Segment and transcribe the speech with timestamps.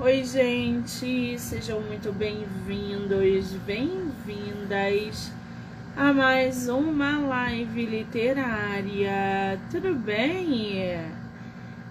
[0.00, 5.32] Oi, gente, sejam muito bem-vindos, bem-vindas
[5.96, 9.58] a mais uma live literária.
[9.68, 11.04] Tudo bem?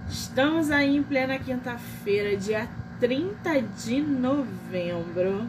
[0.10, 2.70] Estamos aí em plena quinta-feira, dia
[3.02, 5.46] 30 de novembro,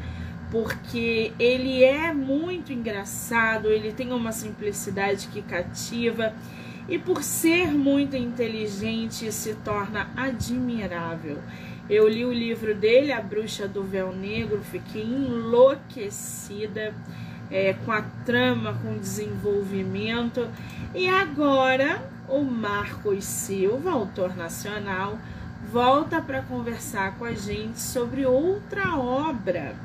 [0.51, 6.33] porque ele é muito engraçado, ele tem uma simplicidade que cativa
[6.89, 11.37] e por ser muito inteligente se torna admirável.
[11.89, 16.93] Eu li o livro dele, A Bruxa do Véu Negro, fiquei enlouquecida
[17.49, 20.47] é, com a trama, com o desenvolvimento.
[20.93, 25.17] E agora o Marcos Silva, autor nacional,
[25.71, 29.75] volta para conversar com a gente sobre outra obra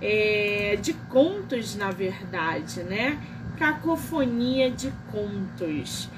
[0.00, 3.18] é, de contos, na verdade, né?
[3.56, 6.10] Cacofonia de Contos,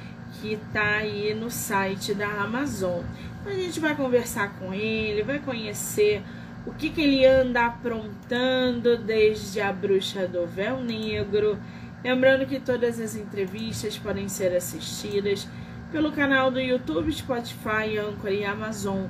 [0.44, 3.00] que tá aí no site da Amazon.
[3.40, 6.22] Então, a gente vai conversar com ele, vai conhecer
[6.66, 11.58] o que, que ele anda aprontando desde a Bruxa do Véu Negro.
[12.04, 15.48] Lembrando que todas as entrevistas podem ser assistidas
[15.90, 19.06] pelo canal do YouTube, Spotify, Anchor e Amazon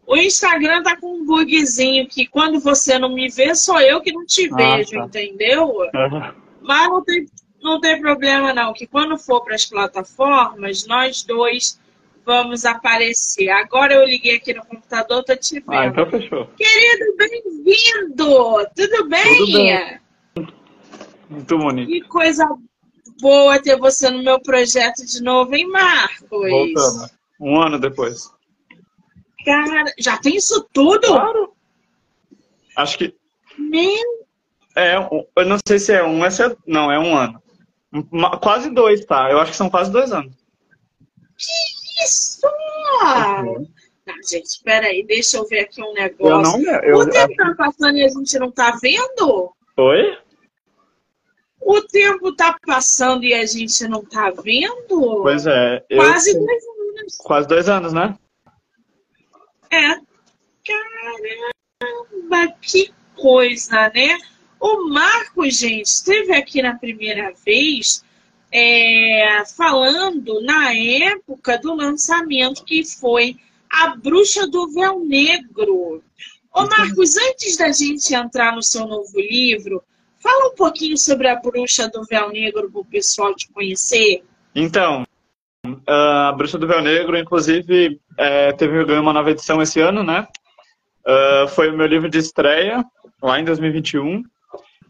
[0.06, 4.12] O Instagram tá com um bugzinho que quando você não me vê, sou eu que
[4.12, 5.06] não te ah, vejo, tá.
[5.06, 5.70] entendeu?
[5.70, 6.34] Uhum.
[6.62, 7.26] Mas não tem,
[7.62, 11.80] não tem problema não, que quando for para as plataformas, nós dois
[12.26, 13.50] vamos aparecer.
[13.50, 15.72] Agora eu liguei aqui no computador, tô te vendo.
[15.72, 16.46] Ah, então fechou.
[16.58, 18.68] Querido, bem-vindo!
[18.76, 19.38] Tudo bem?
[19.38, 20.00] Tudo bem.
[21.30, 21.88] Muito bonito.
[21.90, 22.46] Que coisa
[23.22, 26.30] boa ter você no meu projeto de novo, hein, Marcos?
[26.30, 27.10] Voltando.
[27.40, 28.30] Um ano depois.
[29.46, 31.08] Cara, já tem isso tudo?
[31.08, 31.54] Claro.
[32.76, 33.16] Acho que.
[33.58, 34.28] Meu.
[34.76, 36.30] É, eu não sei se é um, é
[36.66, 37.42] não, é um ano.
[38.42, 39.32] Quase dois, tá?
[39.32, 40.34] Eu acho que são quase dois anos.
[41.38, 42.46] Que isso!
[42.46, 43.68] Uhum.
[44.06, 46.28] Não, gente, espera aí, deixa eu ver aqui um negócio.
[46.28, 49.54] Eu não, eu, o tempo tá passando e a gente não tá vendo?
[49.78, 50.18] Oi?
[51.60, 55.22] O tempo está passando e a gente não está vendo?
[55.22, 55.84] Pois é.
[55.94, 56.46] Quase eu...
[56.46, 57.18] dois anos.
[57.18, 58.18] Quase dois anos, né?
[59.70, 60.00] É.
[60.64, 64.18] Caramba, que coisa, né?
[64.60, 68.04] O Marco, gente, esteve aqui na primeira vez
[68.52, 73.36] é, falando na época do lançamento que foi
[73.72, 76.02] A Bruxa do Véu Negro.
[76.54, 79.84] Ô Marcos, antes da gente entrar no seu novo livro,
[80.20, 84.24] fala um pouquinho sobre A Bruxa do Véu Negro para o pessoal te conhecer.
[84.56, 85.06] Então,
[85.86, 90.28] a Bruxa do Véu Negro, inclusive, é, teve uma nova edição esse ano, né?
[91.06, 92.84] Uh, foi o meu livro de estreia,
[93.22, 94.24] lá em 2021.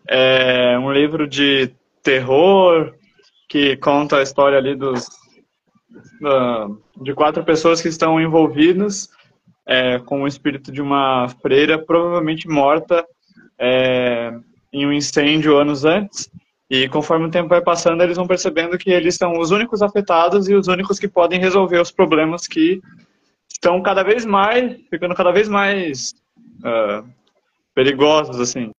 [0.10, 1.72] É um livro de
[2.02, 2.94] terror,
[3.50, 5.08] que conta a história ali dos
[7.02, 9.10] de quatro pessoas que estão envolvidas
[9.66, 13.06] é, com o espírito de uma freira provavelmente morta
[13.58, 14.34] é,
[14.72, 16.30] em um incêndio anos antes.
[16.70, 20.50] E conforme o tempo vai passando, eles vão percebendo que eles são os únicos afetados
[20.50, 22.82] e os únicos que podem resolver os problemas que
[23.50, 26.14] estão cada vez mais, ficando cada vez mais
[26.60, 27.08] uh,
[27.74, 28.72] perigosos, assim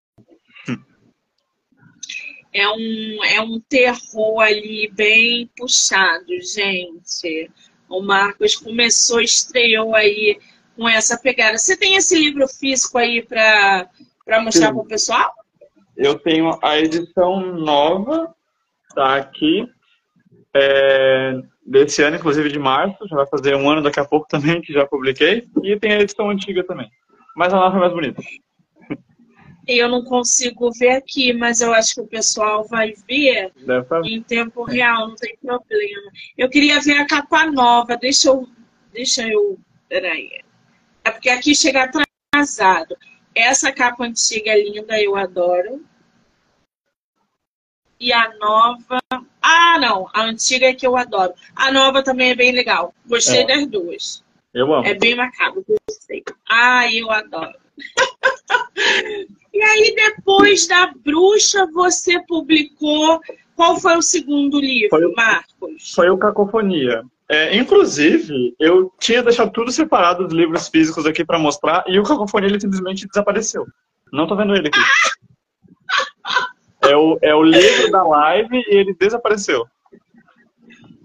[2.52, 7.50] é um, é um terror ali bem puxado, gente.
[7.88, 10.38] O Marcos começou, estreou aí
[10.76, 11.58] com essa pegada.
[11.58, 13.88] Você tem esse livro físico aí para
[14.42, 15.32] mostrar para o pessoal?
[15.96, 18.32] Eu tenho a edição nova,
[18.94, 19.66] tá aqui,
[20.54, 24.60] é, desse ano, inclusive de março, já vai fazer um ano daqui a pouco também,
[24.60, 26.88] que já publiquei, e tem a edição antiga também.
[27.36, 28.22] Mas a nova é mais bonita.
[29.68, 33.52] Eu não consigo ver aqui, mas eu acho que o pessoal vai ver
[34.02, 36.10] em tempo real, não tem problema.
[36.38, 38.48] Eu queria ver a capa nova, deixa eu.
[38.94, 39.58] Deixa eu.
[39.86, 40.30] Peraí.
[41.04, 42.96] É porque aqui chega atrasado.
[43.34, 45.84] Essa capa antiga é linda, eu adoro.
[48.00, 49.00] E a nova.
[49.42, 50.08] Ah, não.
[50.14, 51.34] A antiga é que eu adoro.
[51.54, 52.94] A nova também é bem legal.
[53.06, 53.46] Gostei é.
[53.46, 54.24] das duas.
[54.54, 54.86] Eu amo.
[54.86, 55.64] É bem macabro.
[55.88, 56.22] Gostei.
[56.48, 57.54] Ah, eu adoro.
[59.52, 63.20] E aí, depois da Bruxa, você publicou.
[63.56, 65.92] Qual foi o segundo livro, foi, Marcos?
[65.92, 67.02] Foi o Cacofonia.
[67.28, 72.04] É, inclusive, eu tinha deixado tudo separado dos livros físicos aqui para mostrar e o
[72.04, 73.66] Cacofonia ele simplesmente desapareceu.
[74.12, 74.78] Não tô vendo ele aqui.
[76.84, 79.66] é, o, é o livro da live e ele desapareceu.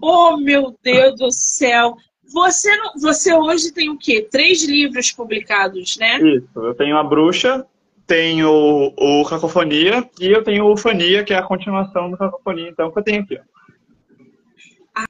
[0.00, 1.96] Oh, meu Deus do céu!
[2.32, 4.26] Você, não, você hoje tem o quê?
[4.28, 6.18] Três livros publicados, né?
[6.18, 6.48] Isso.
[6.56, 7.66] Eu tenho A Bruxa,
[8.06, 12.90] tenho o Cacofonia e eu tenho o Fania, que é a continuação do Cacofonia, então,
[12.90, 13.38] que eu tenho aqui.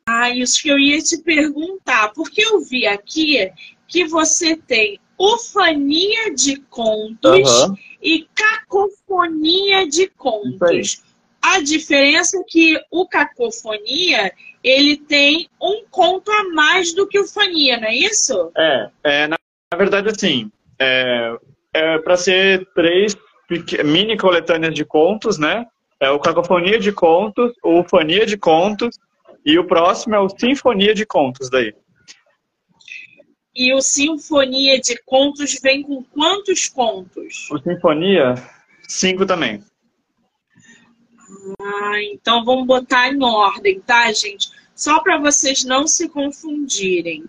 [0.06, 3.50] Ah, isso que eu ia te perguntar, porque eu vi aqui
[3.86, 7.76] que você tem Ufania de contos uhum.
[8.02, 11.02] e cacofonia de contos.
[11.40, 14.32] A diferença é que o cacofonia
[14.64, 18.50] ele tem um conto a mais do que o fania, não é isso?
[18.56, 19.36] É, é na,
[19.70, 20.50] na verdade assim,
[20.80, 21.36] é,
[21.74, 23.14] é para ser três
[23.84, 25.66] mini coletâneas de contos, né?
[26.00, 28.98] É o Cacofonia de Contos, o Fania de Contos
[29.44, 31.74] e o próximo é o Sinfonia de Contos daí.
[33.54, 37.48] E o Sinfonia de Contos vem com quantos contos?
[37.50, 38.34] O Sinfonia,
[38.88, 39.62] cinco também.
[41.60, 44.50] Ah, então vamos botar em ordem, tá, gente?
[44.74, 47.24] Só para vocês não se confundirem.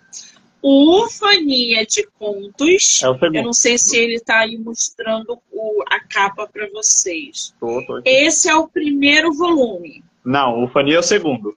[0.60, 3.02] O Ufania de Contos.
[3.02, 7.54] É eu não sei se ele está aí mostrando o, a capa para vocês.
[7.60, 10.02] Tô, tô Esse é o primeiro volume.
[10.24, 11.56] Não, o Ufania é o segundo.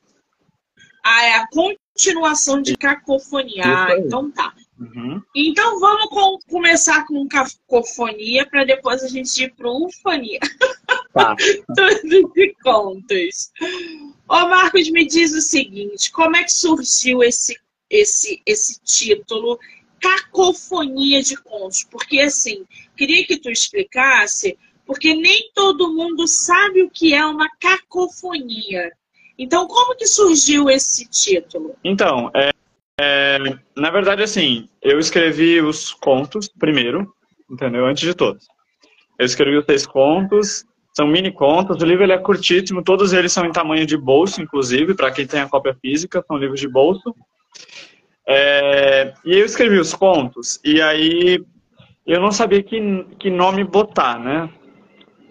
[1.04, 3.64] Ah, é a continuação de Cacofonia.
[3.66, 4.54] Ah, então tá.
[4.80, 5.22] Uhum.
[5.36, 10.40] Então vamos com, começar com Cacofonia para depois a gente ir para Ufania.
[11.14, 11.36] Tá.
[11.76, 13.52] Tudo de contos.
[14.28, 17.58] Ô Marcos, me diz o seguinte: como é que surgiu esse
[17.90, 19.60] esse, esse título
[20.00, 26.90] Cacofonia de Contos, porque assim, queria que tu explicasse, porque nem todo mundo sabe o
[26.90, 28.92] que é uma cacofonia.
[29.38, 31.76] Então, como que surgiu esse título?
[31.84, 32.52] Então, é,
[33.00, 33.40] é,
[33.78, 37.14] na verdade, assim, eu escrevi os contos primeiro,
[37.50, 37.86] entendeu?
[37.86, 38.46] Antes de todos.
[39.18, 43.32] Eu escrevi os seis contos, são mini contos, o livro ele é curtíssimo, todos eles
[43.32, 46.68] são em tamanho de bolso, inclusive, para quem tem a cópia física, são livros de
[46.68, 47.16] bolso.
[48.28, 51.42] É, e eu escrevi os contos, e aí
[52.06, 54.50] eu não sabia que, que nome botar, né?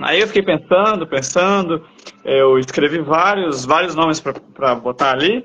[0.01, 1.85] Aí eu fiquei pensando, pensando,
[2.25, 5.45] eu escrevi vários, vários nomes para botar ali,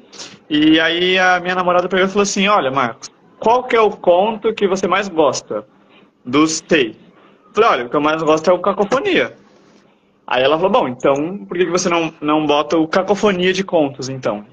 [0.55, 3.89] e aí a minha namorada pegou e falou assim, olha, Marcos, qual que é o
[3.89, 5.65] conto que você mais gosta
[6.23, 6.63] dos?
[6.69, 6.93] Eu
[7.55, 9.35] falei, olha, o que eu mais gosto é o Cacofonia.
[10.27, 14.09] Aí ela falou, bom, então por que você não, não bota o Cacofonia de Contos,
[14.09, 14.45] então?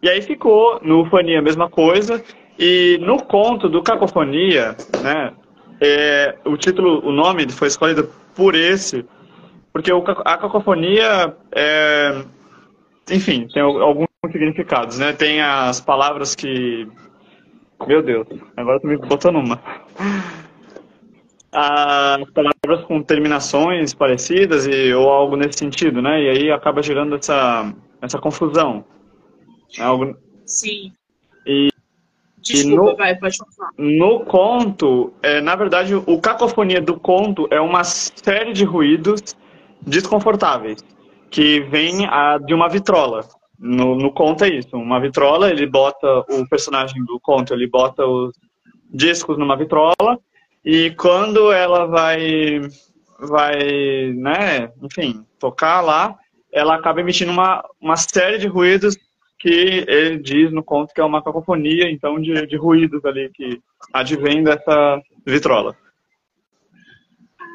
[0.00, 2.22] E aí ficou no Fania a mesma coisa.
[2.56, 5.32] E no conto do Cacofonia, né,
[5.80, 9.04] é, o título, o nome foi escolhido por esse,
[9.72, 12.22] porque o, a cacofonia é,
[13.10, 15.12] enfim, tem alguns significados, né?
[15.12, 16.86] Tem as palavras que.
[17.88, 18.26] Meu Deus,
[18.56, 19.60] agora tu me botou numa.
[21.50, 26.22] As palavras com terminações parecidas e, ou algo nesse sentido, né?
[26.22, 28.84] E aí acaba gerando essa, essa confusão.
[29.76, 30.16] É algo...
[30.46, 30.92] Sim.
[31.44, 31.68] E,
[32.38, 33.70] Desculpa, e no, vai, pode falar.
[33.76, 39.36] No conto, é, na verdade, o cacofonia do conto é uma série de ruídos
[39.84, 40.84] desconfortáveis
[41.28, 43.26] que vem a, de uma vitrola.
[43.64, 48.04] No, no conto é isso, uma vitrola, ele bota, o personagem do conto, ele bota
[48.04, 48.34] os
[48.92, 50.18] discos numa vitrola
[50.64, 52.60] e quando ela vai,
[53.20, 56.18] vai, né, enfim, tocar lá,
[56.52, 58.96] ela acaba emitindo uma, uma série de ruídos
[59.38, 63.60] que ele diz no conto que é uma cacofonia, então, de, de ruídos ali que
[63.92, 65.76] advém dessa vitrola.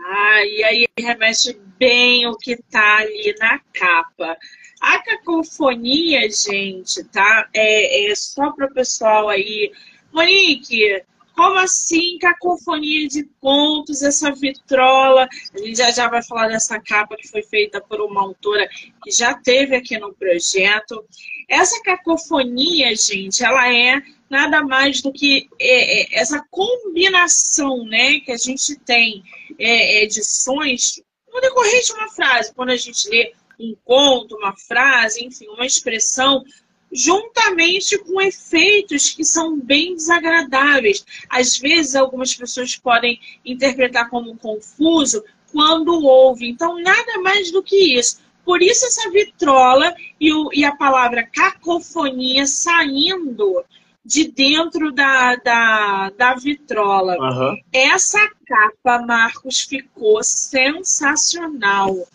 [0.09, 4.37] Ah, e aí remete bem o que tá ali na capa.
[4.79, 7.49] A cacofonia, gente, tá?
[7.53, 9.71] É, é só para o pessoal aí.
[10.13, 11.03] Monique,
[11.37, 15.29] como assim cacofonia de contos, essa vitrola?
[15.53, 18.67] A gente já, já vai falar dessa capa que foi feita por uma autora
[19.03, 21.05] que já teve aqui no projeto.
[21.47, 28.31] Essa cacofonia, gente, ela é nada mais do que é, é, essa combinação né, que
[28.31, 29.23] a gente tem
[29.59, 35.23] é, edições no decorrer de uma frase, quando a gente lê um conto, uma frase,
[35.23, 36.43] enfim, uma expressão,
[36.91, 41.05] juntamente com efeitos que são bem desagradáveis.
[41.29, 46.47] Às vezes, algumas pessoas podem interpretar como confuso quando ouve.
[46.47, 48.19] Então, nada mais do que isso.
[48.45, 53.65] Por isso, essa vitrola e, o, e a palavra cacofonia saindo
[54.05, 57.17] de dentro da, da, da vitrola.
[57.19, 57.57] Uhum.
[57.73, 62.07] Essa capa, Marcos, ficou sensacional.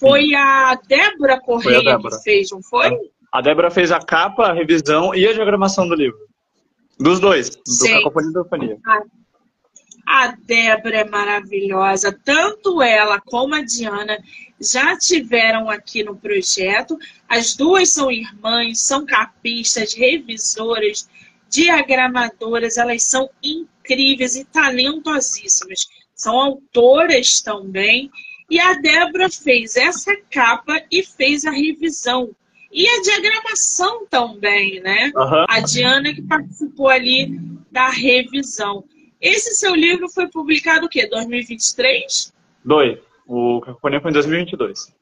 [0.00, 2.16] Foi a Débora Correia a Débora.
[2.16, 2.90] que fez, não foi?
[3.30, 6.18] A Débora fez a capa, a revisão e a diagramação do livro.
[6.98, 7.98] Dos dois, do Sim.
[7.98, 8.78] Cacofonia e da Eufonia.
[10.06, 12.18] A Débora é maravilhosa.
[12.24, 14.18] Tanto ela como a Diana
[14.60, 16.98] já tiveram aqui no projeto.
[17.28, 21.08] As duas são irmãs, são capistas, revisoras,
[21.48, 25.88] diagramadoras, elas são incríveis e talentosíssimas.
[26.14, 28.10] São autoras também.
[28.50, 32.34] E a Débora fez essa capa e fez a revisão.
[32.72, 35.12] E a diagramação também, né?
[35.14, 35.44] Uhum.
[35.48, 37.38] A Diana que participou ali
[37.70, 38.84] da revisão.
[39.20, 41.06] Esse seu livro foi publicado o quê?
[41.06, 42.32] 2023?
[42.64, 42.98] Dois.
[43.26, 44.96] O Cacofonia foi em 2022.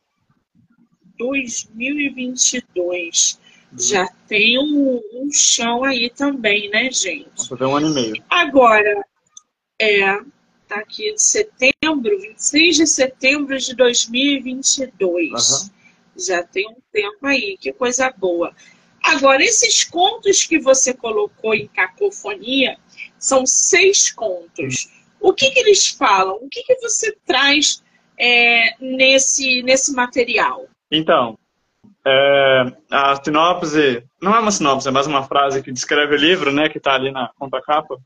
[1.16, 3.40] 2022.
[3.78, 7.48] Já tem um, um chão aí também, né, gente?
[7.50, 8.24] Vai um ano e meio.
[8.28, 9.06] Agora,
[9.80, 10.20] é,
[10.68, 15.32] tá aqui de setembro, 26 de setembro de 2022.
[15.32, 15.70] Uhum.
[16.16, 18.54] Já tem um tempo aí, que coisa boa.
[19.02, 22.76] Agora, esses contos que você colocou em cacofonia
[23.18, 24.88] são seis contos.
[25.20, 26.36] O que, que eles falam?
[26.36, 27.82] O que, que você traz
[28.18, 30.66] é, nesse, nesse material?
[30.90, 31.38] Então,
[32.06, 36.52] é, a sinopse, não é uma sinopse, é mais uma frase que descreve o livro,
[36.52, 37.98] né, que está ali na contracapa,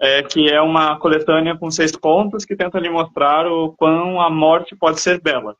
[0.00, 4.28] é que é uma coletânea com seis contos que tenta lhe mostrar o quão a
[4.28, 5.56] morte pode ser bela.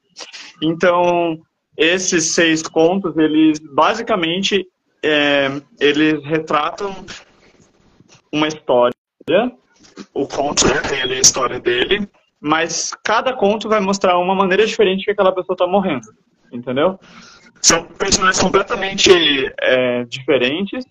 [0.62, 1.38] Então,
[1.76, 4.66] esses seis contos, eles basicamente
[5.02, 5.48] é,
[5.80, 6.94] eles retratam
[8.32, 8.94] uma história,
[10.12, 12.08] o conto né, tem ali a história dele,
[12.40, 16.06] mas cada conto vai mostrar uma maneira diferente que aquela pessoa está morrendo,
[16.52, 16.98] entendeu?
[17.62, 19.10] São personagens completamente
[19.60, 20.84] é, diferentes,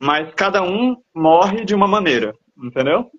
[0.00, 3.10] mas cada um morre de uma maneira, entendeu?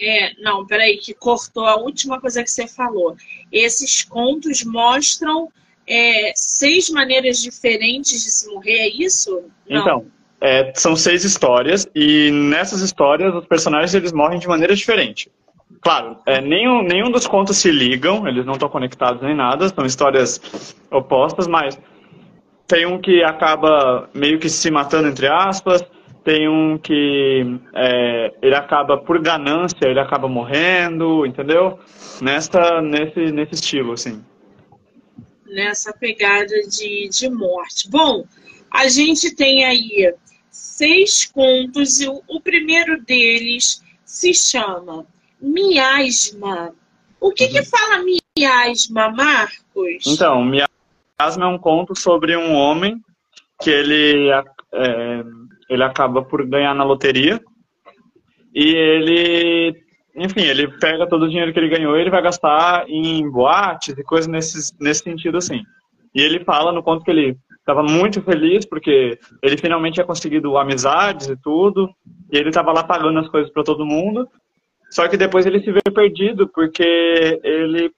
[0.00, 3.16] É, não, peraí, que cortou a última coisa que você falou.
[3.50, 5.48] Esses contos mostram
[5.86, 9.42] é, seis maneiras diferentes de se morrer, é isso?
[9.68, 9.80] Não.
[9.80, 10.06] Então,
[10.40, 15.30] é, são seis histórias e nessas histórias os personagens eles morrem de maneira diferente.
[15.80, 19.86] Claro, é, nenhum, nenhum dos contos se ligam, eles não estão conectados nem nada, são
[19.86, 21.78] histórias opostas, mas
[22.66, 25.84] tem um que acaba meio que se matando, entre aspas,
[26.26, 31.78] tem um que é, ele acaba por ganância, ele acaba morrendo, entendeu?
[32.20, 34.24] Nessa, nesse, nesse estilo, assim.
[35.46, 37.88] Nessa pegada de, de morte.
[37.88, 38.24] Bom,
[38.68, 40.12] a gente tem aí
[40.50, 45.06] seis contos e o, o primeiro deles se chama
[45.40, 46.74] miasma.
[47.20, 47.66] O que, que uhum.
[47.66, 48.04] fala
[48.36, 50.04] miasma, Marcos?
[50.08, 53.00] Então, miasma é um conto sobre um homem
[53.62, 54.28] que ele,
[54.72, 55.22] é,
[55.68, 57.40] ele acaba por ganhar na loteria
[58.54, 59.76] e ele,
[60.16, 63.96] enfim, ele pega todo o dinheiro que ele ganhou e ele vai gastar em boates
[63.96, 65.62] e coisas nesse, nesse sentido assim.
[66.14, 70.56] E ele fala no conto que ele estava muito feliz porque ele finalmente tinha conseguido
[70.56, 71.90] amizades e tudo,
[72.32, 74.26] e ele estava lá pagando as coisas para todo mundo.
[74.90, 77.90] Só que depois ele se vê perdido porque ele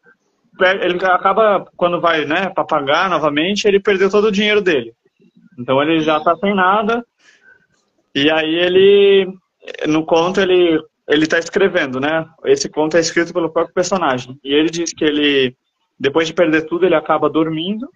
[0.83, 4.93] ele acaba quando vai, né, para pagar novamente, ele perdeu todo o dinheiro dele.
[5.57, 7.05] Então ele já está sem nada.
[8.15, 9.33] E aí ele
[9.87, 12.27] no conto ele ele está escrevendo, né?
[12.45, 14.39] Esse conto é escrito pelo próprio personagem.
[14.45, 15.57] E ele diz que ele
[15.99, 17.89] depois de perder tudo, ele acaba dormindo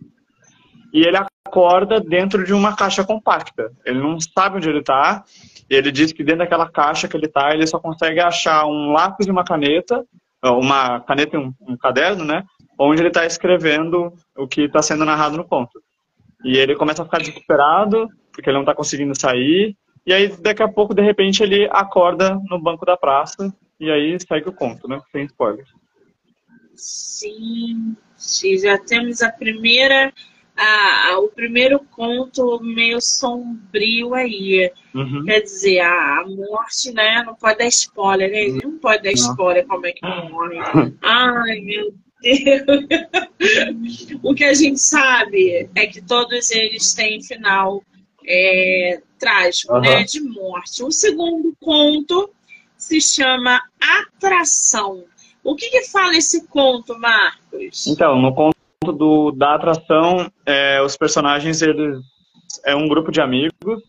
[0.92, 1.16] e ele
[1.47, 3.73] acorda dentro de uma caixa compacta.
[3.85, 5.25] Ele não sabe onde ele está.
[5.71, 9.26] Ele diz que dentro daquela caixa que ele está, ele só consegue achar um lápis
[9.26, 10.04] e uma caneta,
[10.42, 12.45] uma caneta e um, um caderno, né?
[12.78, 15.81] Onde ele está escrevendo o que está sendo narrado no conto.
[16.45, 19.76] E ele começa a ficar desesperado, porque ele não está conseguindo sair.
[20.06, 23.54] E aí, daqui a pouco, de repente, ele acorda no banco da praça.
[23.78, 25.00] E aí segue o conto, né?
[25.11, 25.68] Sem spoilers.
[26.75, 27.97] Sim,
[28.61, 30.12] já temos a primeira
[30.56, 34.71] a, a, o primeiro conto meio sombrio aí.
[34.94, 35.25] Uhum.
[35.25, 37.23] Quer dizer, a, a, morte, né?
[37.25, 38.61] Não pode dar spoiler, né?
[38.62, 40.59] Não pode dar spoiler como é que morre.
[41.02, 42.23] Ai, meu Deus.
[44.23, 47.82] o que a gente sabe é que todos eles têm final
[48.26, 49.81] é, trágico, uhum.
[49.81, 50.05] né?
[50.05, 50.83] De morte.
[50.83, 52.31] O segundo conto
[52.76, 55.05] se chama Atração.
[55.45, 57.87] O que, que fala esse conto, Marcos?
[57.87, 58.57] Então, no conto
[58.93, 61.99] do, da atração, é, os personagens, eles
[62.64, 63.83] é um grupo de amigos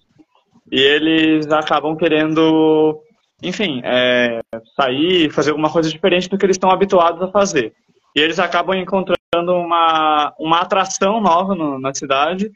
[0.72, 3.00] e eles acabam querendo,
[3.42, 4.42] enfim, é,
[4.76, 7.74] sair, fazer alguma coisa diferente do que eles estão habituados a fazer.
[8.16, 9.18] E eles acabam encontrando
[9.54, 12.52] uma, uma atração nova no, na cidade,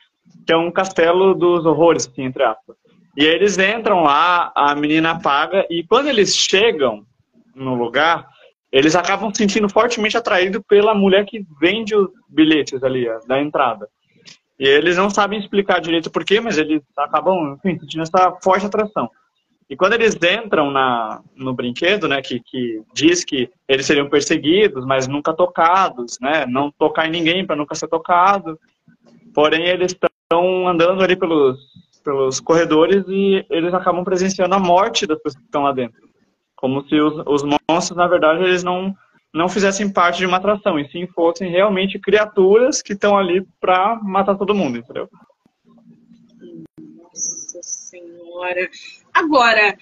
[0.46, 2.76] que é um castelo dos horrores, assim, entre aspas.
[3.16, 7.04] E aí eles entram lá, a menina paga, e quando eles chegam
[7.56, 8.28] no lugar,
[8.72, 13.88] eles acabam se sentindo fortemente atraídos pela mulher que vende os bilhetes ali, da entrada.
[14.60, 19.10] E eles não sabem explicar direito porquê, mas eles acabam enfim, sentindo essa forte atração.
[19.70, 24.86] E quando eles entram na, no brinquedo, né, que, que diz que eles seriam perseguidos,
[24.86, 28.58] mas nunca tocados, né, não tocar em ninguém para nunca ser tocado.
[29.38, 31.60] Porém, eles estão andando ali pelos,
[32.04, 36.02] pelos corredores e eles acabam presenciando a morte das pessoas que estão lá dentro.
[36.56, 38.96] Como se os, os monstros, na verdade, eles não,
[39.32, 44.00] não fizessem parte de uma atração, e sim fossem realmente criaturas que estão ali para
[44.02, 45.08] matar todo mundo, entendeu?
[46.98, 48.68] Nossa Senhora.
[49.14, 49.78] Agora,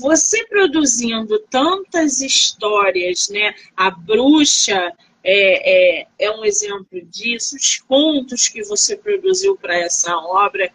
[0.00, 3.54] você produzindo tantas histórias, né?
[3.76, 4.90] A bruxa
[5.22, 10.70] é, é, é um exemplo disso, os contos que você produziu para essa obra.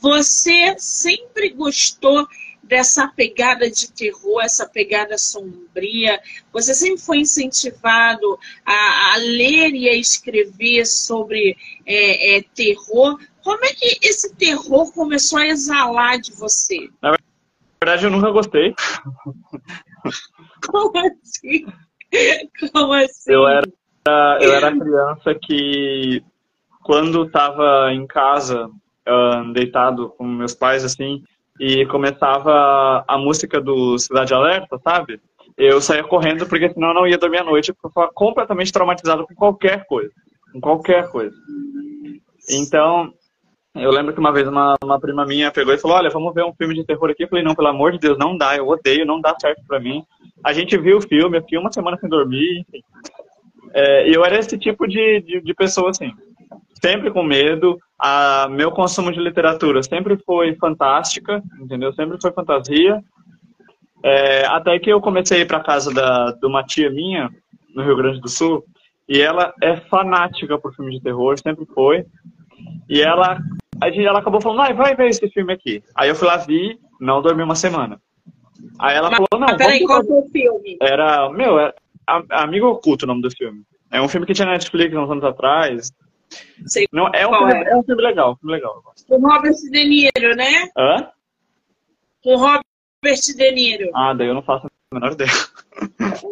[0.00, 2.26] Você sempre gostou
[2.62, 6.20] dessa pegada de terror, essa pegada sombria?
[6.52, 13.18] Você sempre foi incentivado a, a ler e a escrever sobre é, é, terror?
[13.42, 16.88] Como é que esse terror começou a exalar de você?
[17.02, 17.16] Na
[17.82, 18.74] verdade, eu nunca gostei.
[20.70, 21.66] Como assim?
[22.72, 23.32] Como assim?
[23.32, 23.66] Eu era,
[24.40, 26.22] eu era criança que,
[26.82, 28.70] quando estava em casa,
[29.52, 31.22] deitado com meus pais, assim,
[31.58, 35.20] e começava a música do Cidade Alerta, sabe?
[35.56, 38.72] Eu saía correndo porque senão eu não ia dormir à noite, porque eu estava completamente
[38.72, 40.12] traumatizado com qualquer coisa.
[40.52, 41.34] Com qualquer coisa.
[42.48, 43.12] Então,
[43.74, 46.44] eu lembro que uma vez uma, uma prima minha pegou e falou: Olha, vamos ver
[46.44, 47.24] um filme de terror aqui.
[47.24, 49.80] Eu falei: Não, pelo amor de Deus, não dá, eu odeio, não dá certo pra
[49.80, 50.04] mim.
[50.44, 52.82] A gente viu o filme, eu fiquei uma semana sem dormir, enfim.
[53.74, 56.12] É, eu era esse tipo de, de, de pessoa, assim
[56.80, 57.78] sempre com medo.
[57.98, 61.92] A, meu consumo de literatura sempre foi fantástica, entendeu?
[61.92, 63.02] Sempre foi fantasia.
[64.02, 67.30] É, até que eu comecei a ir para casa da, de uma tia minha,
[67.74, 68.64] no Rio Grande do Sul,
[69.08, 72.04] e ela é fanática por filmes de terror, sempre foi.
[72.88, 73.38] E ela,
[73.80, 75.82] a gente, ela acabou falando, ah, vai ver esse filme aqui.
[75.96, 78.00] Aí eu fui lá, vi, não dormi uma semana.
[78.78, 79.56] Aí ela Mas, falou, não.
[79.56, 80.76] Peraí, qual foi o filme?
[80.80, 81.74] Era, meu, era
[82.30, 83.62] Amigo Oculto o nome do filme.
[83.90, 85.92] É um filme que tinha na Netflix uns anos atrás.
[86.66, 87.70] Sei não, é, um filme, é.
[87.70, 88.82] é um filme legal, filme legal.
[89.06, 90.68] Com Robert De Niro, né?
[90.76, 91.08] Hã?
[92.22, 93.90] Com Robert De Niro.
[93.94, 95.30] Ah, daí eu não faço a menor ideia.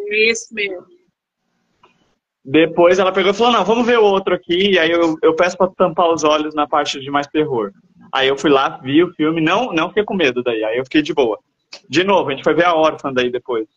[0.09, 0.85] É isso mesmo.
[2.45, 4.71] Depois ela pegou e falou, não, vamos ver o outro aqui.
[4.71, 7.71] E aí eu, eu peço pra tampar os olhos na parte de mais terror.
[8.13, 10.63] Aí eu fui lá, vi o filme, não, não fiquei com medo daí.
[10.63, 11.37] Aí eu fiquei de boa.
[11.89, 13.67] De novo, a gente foi ver a órfã daí depois.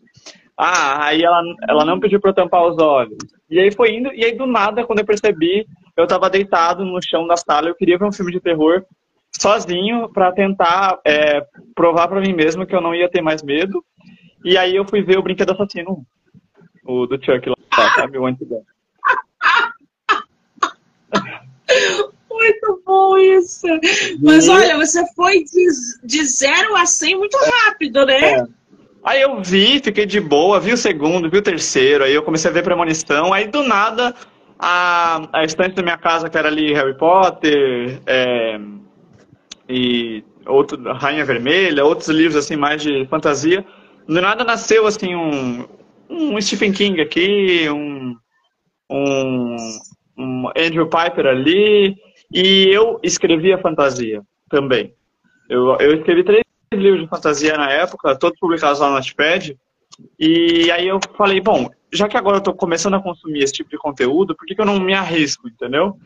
[0.62, 3.16] Ah, aí ela, ela não pediu pra eu tampar os olhos.
[3.48, 7.00] E aí foi indo, e aí do nada, quando eu percebi, eu tava deitado no
[7.02, 8.84] chão da sala, eu queria ver um filme de terror
[9.32, 11.42] sozinho para tentar é,
[11.74, 13.82] provar para mim mesmo que eu não ia ter mais medo.
[14.44, 16.04] E aí eu fui ver o Brinquedo Assassino,
[16.84, 18.18] o do Chuck lá, sabe?
[18.18, 18.62] O antigo.
[22.28, 23.66] O muito bom isso.
[24.20, 25.68] Mas olha, você foi de,
[26.04, 28.34] de zero a 100 muito rápido, né?
[28.34, 28.59] É.
[29.02, 32.50] Aí eu vi, fiquei de boa, vi o segundo, vi o terceiro, aí eu comecei
[32.50, 34.14] a ver premonição, aí do nada
[34.58, 38.60] a, a estante da minha casa, que era ali Harry Potter, é,
[39.66, 43.64] e outro, Rainha Vermelha, outros livros assim mais de fantasia,
[44.06, 45.64] do nada nasceu assim um,
[46.10, 48.14] um Stephen King aqui, um,
[48.90, 49.56] um,
[50.18, 51.96] um Andrew Piper ali,
[52.30, 54.92] e eu escrevia fantasia também.
[55.48, 59.56] Eu, eu escrevi três livros de fantasia na época, todos publicados lá no Notepad.
[60.18, 63.68] E aí eu falei, bom, já que agora eu tô começando a consumir esse tipo
[63.68, 65.98] de conteúdo, por que, que eu não me arrisco, entendeu?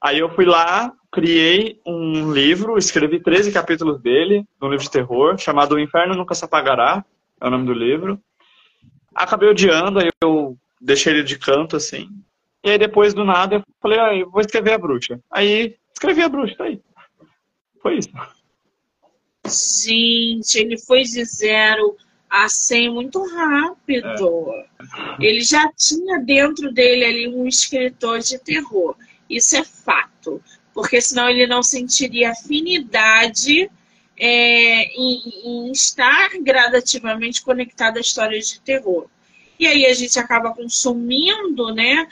[0.00, 5.36] Aí eu fui lá, criei um livro, escrevi 13 capítulos dele, um livro de terror,
[5.36, 7.04] chamado O Inferno Nunca Se Apagará,
[7.40, 8.20] é o nome do livro.
[9.12, 12.08] Acabei odiando, aí eu deixei ele de canto, assim.
[12.62, 15.18] E aí depois, do nada, eu falei, ah, eu vou escrever a bruxa.
[15.28, 16.80] Aí, escrevi a bruxa, tá aí.
[17.82, 18.10] Foi isso.
[19.48, 21.96] Gente, ele foi de zero
[22.28, 24.52] a 100 muito rápido.
[24.52, 24.66] É.
[25.20, 28.96] Ele já tinha dentro dele ali um escritor de terror.
[29.28, 30.42] Isso é fato.
[30.74, 33.70] Porque senão ele não sentiria afinidade
[34.16, 39.06] é, em, em estar gradativamente conectado a histórias de terror.
[39.58, 42.06] E aí a gente acaba consumindo, né?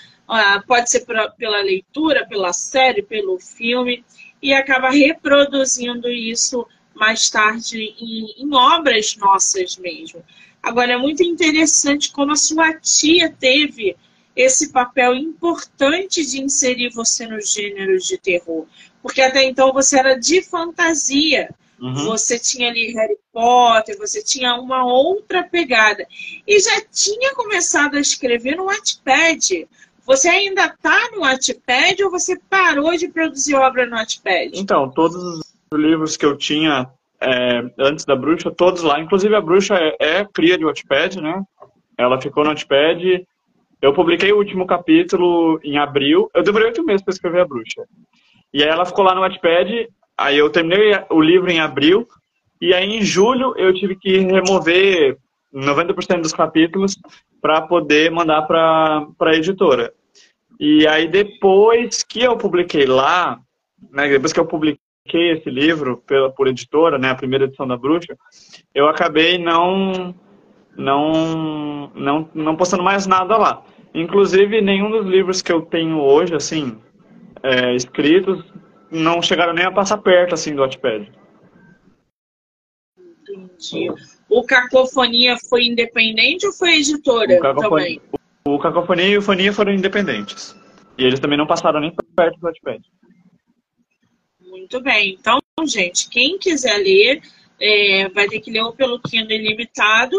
[0.66, 4.04] pode ser pra, pela leitura, pela série, pelo filme,
[4.42, 10.24] e acaba reproduzindo isso mais tarde em, em obras nossas mesmo.
[10.62, 13.96] Agora, é muito interessante como a sua tia teve
[14.34, 18.66] esse papel importante de inserir você nos gêneros de terror.
[19.00, 21.54] Porque até então você era de fantasia.
[21.80, 22.06] Uhum.
[22.06, 26.06] Você tinha ali Harry Potter, você tinha uma outra pegada.
[26.46, 29.68] E já tinha começado a escrever no Wattpad.
[30.04, 34.50] Você ainda está no Wattpad ou você parou de produzir obra no Wattpad?
[34.54, 36.88] Então, todos os livros que eu tinha
[37.20, 39.00] é, antes da Bruxa, todos lá.
[39.00, 41.42] Inclusive a Bruxa é, é cria de Wattpad, né?
[41.96, 43.26] Ela ficou no Wattpad.
[43.80, 46.30] Eu publiquei o último capítulo em abril.
[46.34, 47.84] Eu demorei oito meses para escrever a Bruxa.
[48.52, 49.88] E aí ela ficou lá no Wattpad.
[50.16, 52.06] Aí eu terminei o livro em abril.
[52.60, 55.18] E aí em julho eu tive que remover
[55.54, 56.96] 90% dos capítulos
[57.40, 59.92] para poder mandar para a editora.
[60.58, 63.38] E aí depois que eu publiquei lá,
[63.90, 64.80] né, depois que eu publiquei
[65.14, 68.16] esse livro pela por editora, né, a primeira edição da Bruxa,
[68.74, 70.14] eu acabei não
[70.76, 73.62] não não não postando mais nada lá.
[73.94, 76.78] Inclusive nenhum dos livros que eu tenho hoje, assim,
[77.42, 78.44] é, escritos,
[78.90, 81.10] não chegaram nem a passar perto assim do Wattpad.
[82.98, 83.90] Entendi.
[84.28, 88.00] O Cacofonia foi independente ou foi editora o Cacofonia, também?
[88.44, 90.54] O Cacofonia e o Fonia foram independentes.
[90.98, 92.80] E eles também não passaram nem perto do Wattpad.
[94.66, 95.16] Muito bem.
[95.20, 97.22] Então, gente, quem quiser ler,
[97.60, 100.16] é, vai ter que ler ou pelo Kindle Ilimitado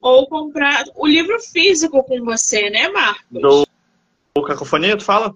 [0.00, 3.24] ou comprar o livro físico com você, né, Marcos?
[3.30, 3.64] Do
[4.36, 5.32] o Cacofonia, tu fala?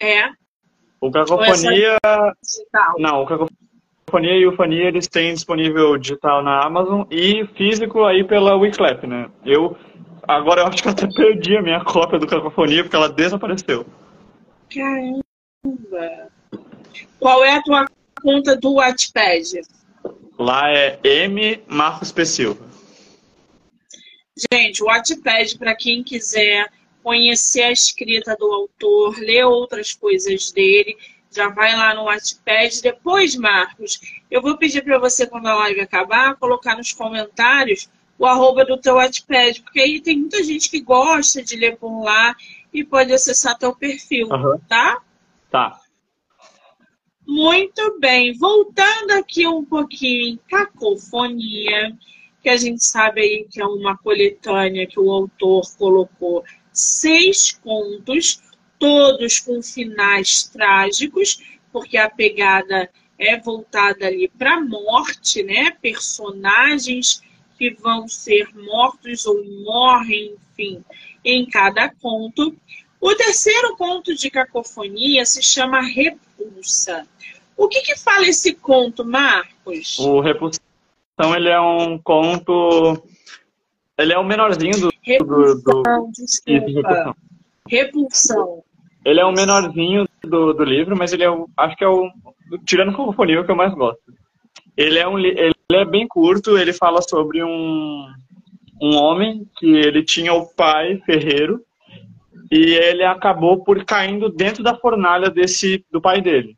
[0.00, 0.30] É.
[1.00, 1.96] O Cacofonia...
[2.98, 8.24] Não, o Cacofonia e o Fania, eles têm disponível digital na Amazon e físico aí
[8.24, 9.30] pela Wiclap, né?
[9.46, 9.76] Eu...
[10.26, 13.86] Agora eu acho que eu até perdi a minha cópia do Cacofonia porque ela desapareceu.
[14.74, 16.33] Caramba!
[17.18, 17.86] Qual é a tua
[18.22, 19.62] conta do Wattpad?
[20.38, 22.26] Lá é M Marcos P.
[22.26, 22.64] Silva.
[24.52, 26.68] Gente, o Wattpad, para quem quiser
[27.02, 30.96] conhecer a escrita do autor, ler outras coisas dele,
[31.30, 32.82] já vai lá no Wattpad.
[32.82, 38.26] Depois, Marcos, eu vou pedir para você, quando a live acabar, colocar nos comentários o
[38.26, 42.34] arroba do teu Wattpad, porque aí tem muita gente que gosta de ler por lá
[42.72, 44.58] e pode acessar teu perfil, uhum.
[44.68, 45.00] tá?
[45.50, 45.80] Tá.
[47.26, 51.96] Muito bem, voltando aqui um pouquinho em Cacofonia,
[52.42, 58.42] que a gente sabe aí que é uma coletânea que o autor colocou seis contos,
[58.78, 65.70] todos com finais trágicos, porque a pegada é voltada ali para a morte, né?
[65.80, 67.22] Personagens
[67.56, 70.84] que vão ser mortos ou morrem, enfim,
[71.24, 72.54] em cada conto.
[73.04, 77.06] O terceiro conto de cacofonia se chama Repulsa.
[77.54, 79.98] O que, que fala esse conto, Marcos?
[79.98, 80.62] O Repulsão,
[81.36, 83.06] ele é um conto...
[83.98, 84.90] Ele é o menorzinho do...
[85.02, 86.12] Repulsão, do, do...
[86.12, 86.64] desculpa.
[86.66, 87.14] Isso, repulsão.
[87.68, 88.64] repulsão.
[89.04, 91.46] Ele é o menorzinho do, do livro, mas ele é o...
[91.58, 92.10] Acho que é o...
[92.64, 94.00] Tirando o cacofonia, que eu mais gosto.
[94.78, 98.08] Ele é, um, ele é bem curto, ele fala sobre um,
[98.80, 101.60] um homem que ele tinha o pai ferreiro,
[102.54, 106.54] e ele acabou por caindo dentro da fornalha desse do pai dele.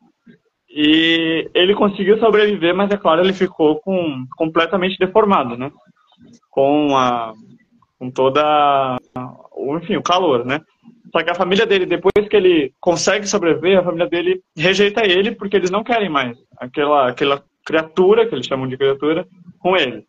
[0.68, 5.72] E ele conseguiu sobreviver, mas é claro, ele ficou com completamente deformado, né?
[6.50, 7.32] Com a
[7.98, 8.98] com toda
[9.80, 10.61] enfim, o calor, né?
[11.11, 15.35] Só que a família dele, depois que ele consegue sobreviver, a família dele rejeita ele
[15.35, 19.26] porque eles não querem mais aquela aquela criatura, que eles chamam de criatura,
[19.59, 20.04] com ele.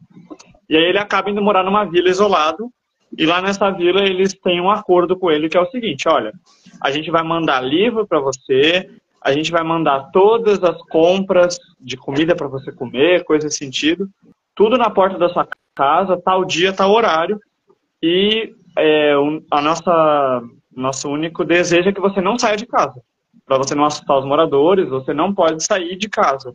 [0.70, 2.70] E aí ele acaba indo morar numa vila isolado
[3.16, 6.34] e lá nessa vila eles têm um acordo com ele que é o seguinte: olha,
[6.82, 8.90] a gente vai mandar livro para você,
[9.22, 14.10] a gente vai mandar todas as compras de comida para você comer, coisa nesse sentido,
[14.56, 17.40] tudo na porta da sua casa, tal dia, tal horário.
[18.02, 19.14] E é,
[19.52, 20.44] a nossa
[20.76, 23.02] nosso único desejo é que você não saia de casa.
[23.46, 26.52] Para você não assustar os moradores, você não pode sair de casa.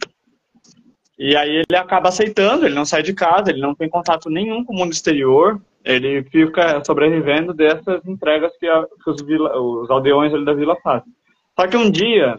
[1.23, 4.65] E aí ele acaba aceitando, ele não sai de casa, ele não tem contato nenhum
[4.65, 9.89] com o mundo exterior, ele fica sobrevivendo dessas entregas que, a, que os, vila, os,
[9.89, 11.13] aldeões da vila fazem.
[11.57, 12.37] Só que um dia,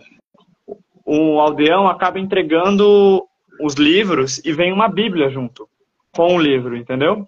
[1.05, 3.23] o aldeão acaba entregando
[3.61, 5.65] os livros e vem uma Bíblia junto
[6.13, 7.25] com o livro, entendeu?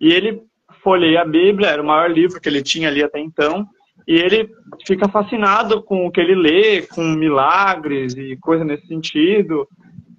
[0.00, 0.40] E ele
[0.84, 3.66] folheia a Bíblia, era o maior livro que ele tinha ali até então,
[4.06, 4.48] e ele
[4.86, 9.66] fica fascinado com o que ele lê, com milagres e coisa nesse sentido.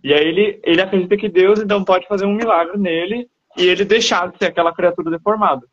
[0.08, 3.84] E aí ele, ele acredita que Deus então pode fazer um milagre nele e ele
[3.84, 5.68] deixar de ser aquela criatura deformada.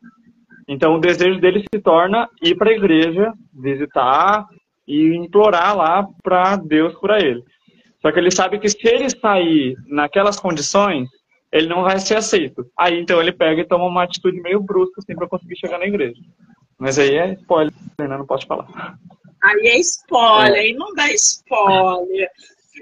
[0.67, 4.45] Então o desejo dele se torna ir para a igreja, visitar
[4.85, 7.41] e implorar lá para Deus curar ele.
[8.01, 11.07] Só que ele sabe que se ele sair naquelas condições,
[11.49, 12.69] ele não vai ser aceito.
[12.77, 15.85] Aí então ele pega e toma uma atitude meio brusca assim para conseguir chegar na
[15.85, 16.19] igreja.
[16.77, 18.17] Mas aí é spoiler, né?
[18.17, 18.67] Não posso falar.
[19.41, 20.59] Aí é spoiler, é.
[20.59, 22.29] aí não dá spoiler.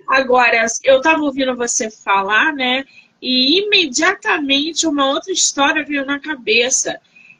[0.07, 2.85] Agora, eu estava ouvindo você falar, né?
[3.23, 6.99] e imediatamente uma outra história veio na cabeça.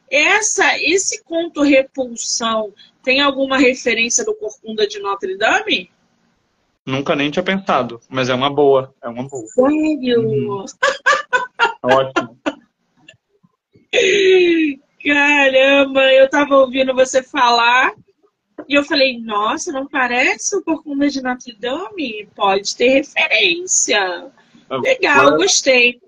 [0.10, 2.74] Essa, esse conto Repulsão
[3.04, 5.92] tem alguma referência do Corcunda de Notre Dame?
[6.86, 9.46] Nunca nem tinha pensado, mas é uma boa, é uma boa.
[9.48, 10.22] Sério?
[10.22, 10.66] Uhum.
[11.84, 12.40] Ótimo.
[15.04, 17.94] Caramba, eu tava ouvindo você falar
[18.68, 22.28] e eu falei, nossa, não parece o Corcunda de Notre Dame?
[22.36, 24.32] Pode ter referência.
[24.70, 26.00] Legal, agora, gostei.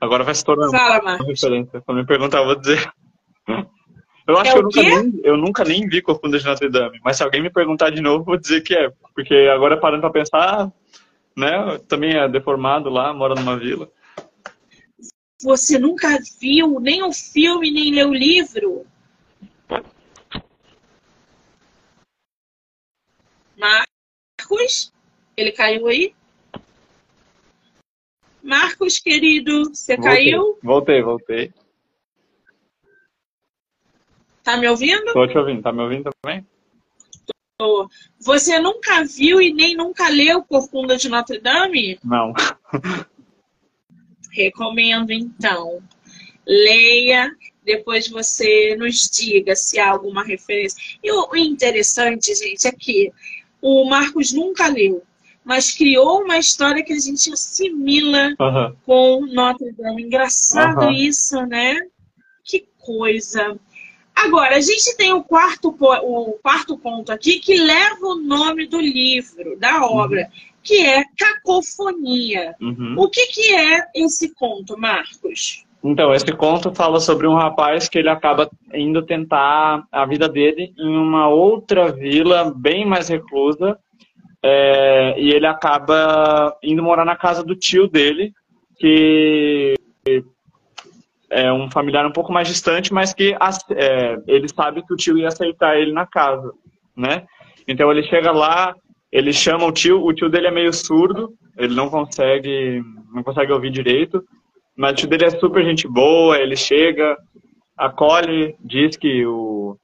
[0.00, 1.80] Agora vai se tornar Fala, uma referência.
[1.82, 2.92] Quando me perguntar, eu vou dizer.
[4.26, 7.00] Eu acho é que eu nunca, nem, eu nunca nem vi Corcunda de Notre Dame,
[7.04, 8.90] mas se alguém me perguntar de novo, vou dizer que é.
[9.14, 10.70] Porque agora parando pra pensar,
[11.36, 13.90] né, também é deformado lá, mora numa vila.
[15.42, 18.86] Você nunca viu nem o filme, nem leu o livro?
[23.60, 24.92] Marcos?
[25.36, 26.14] Ele caiu aí?
[28.42, 30.58] Marcos, querido, você voltei, caiu?
[30.62, 31.52] Voltei, voltei.
[34.42, 35.12] Tá me ouvindo?
[35.12, 35.62] Tô te ouvindo.
[35.62, 36.46] Tá me ouvindo também?
[37.58, 37.88] Tô.
[38.18, 41.98] Você nunca viu e nem nunca leu Corcunda de Notre Dame?
[42.02, 42.32] Não.
[44.32, 45.82] Recomendo, então.
[46.46, 47.30] Leia,
[47.62, 50.98] depois você nos diga se há alguma referência.
[51.02, 53.12] E o interessante, gente, é que
[53.60, 55.02] o Marcos nunca leu
[55.44, 58.76] mas criou uma história que a gente assimila uhum.
[58.84, 60.04] com Notre Dame.
[60.04, 60.92] Engraçado uhum.
[60.92, 61.76] isso, né?
[62.44, 63.58] Que coisa.
[64.14, 68.78] Agora, a gente tem o quarto, o quarto ponto aqui que leva o nome do
[68.78, 70.52] livro, da obra, uhum.
[70.62, 72.54] que é Cacofonia.
[72.60, 72.94] Uhum.
[72.98, 75.64] O que, que é esse conto, Marcos?
[75.82, 80.74] Então, esse conto fala sobre um rapaz que ele acaba indo tentar a vida dele
[80.78, 83.78] em uma outra vila bem mais reclusa,
[84.42, 88.32] é, e ele acaba indo morar na casa do tio dele,
[88.78, 89.74] que
[91.30, 93.36] é um familiar um pouco mais distante, mas que
[93.70, 96.52] é, ele sabe que o tio ia aceitar ele na casa,
[96.96, 97.26] né?
[97.68, 98.74] Então ele chega lá,
[99.12, 102.82] ele chama o tio, o tio dele é meio surdo, ele não consegue,
[103.14, 104.24] não consegue ouvir direito,
[104.80, 107.14] mas o tio dele é super gente boa, ele chega,
[107.76, 109.76] acolhe, diz que o,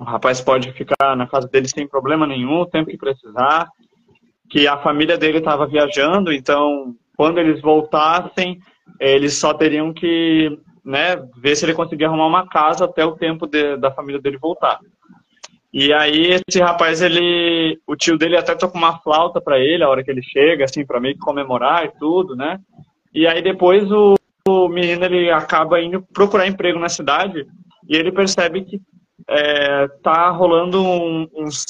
[0.00, 3.68] o rapaz pode ficar na casa dele sem problema nenhum, o tempo que precisar,
[4.50, 8.58] que a família dele estava viajando, então quando eles voltassem,
[8.98, 13.46] eles só teriam que né, ver se ele conseguia arrumar uma casa até o tempo
[13.46, 14.80] de, da família dele voltar.
[15.72, 19.88] E aí esse rapaz, ele, o tio dele até toca uma flauta para ele a
[19.88, 22.58] hora que ele chega, assim, para meio que comemorar e tudo, né?
[23.14, 27.46] E aí depois o, o menino ele acaba indo procurar emprego na cidade
[27.88, 28.80] e ele percebe que
[29.28, 31.64] é, tá rolando um, uns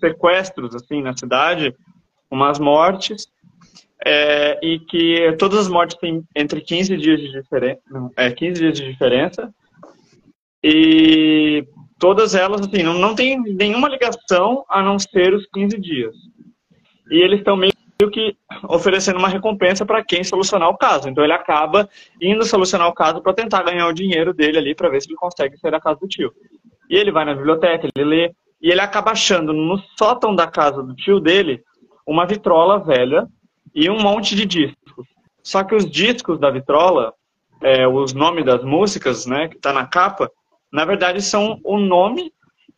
[0.00, 1.74] sequestros assim na cidade
[2.30, 3.28] umas mortes,
[4.04, 7.80] é, e que todas as mortes têm entre 15 dias de diferença,
[8.16, 9.54] é, 15 dias de diferença,
[10.64, 11.66] e
[11.98, 16.14] todas elas, assim, não, não tem nenhuma ligação a não ser os 15 dias.
[17.10, 17.72] E eles estão meio
[18.10, 18.36] que
[18.68, 21.08] oferecendo uma recompensa para quem solucionar o caso.
[21.08, 21.88] Então ele acaba
[22.20, 25.16] indo solucionar o caso para tentar ganhar o dinheiro dele ali para ver se ele
[25.16, 26.32] consegue sair da casa do tio.
[26.88, 30.82] E ele vai na biblioteca, ele lê, e ele acaba achando no sótão da casa
[30.82, 31.62] do tio dele
[32.06, 33.26] uma vitrola velha
[33.74, 35.06] e um monte de discos.
[35.42, 37.12] Só que os discos da vitrola,
[37.60, 40.30] é, os nomes das músicas, né, que está na capa,
[40.70, 42.32] na verdade são o nome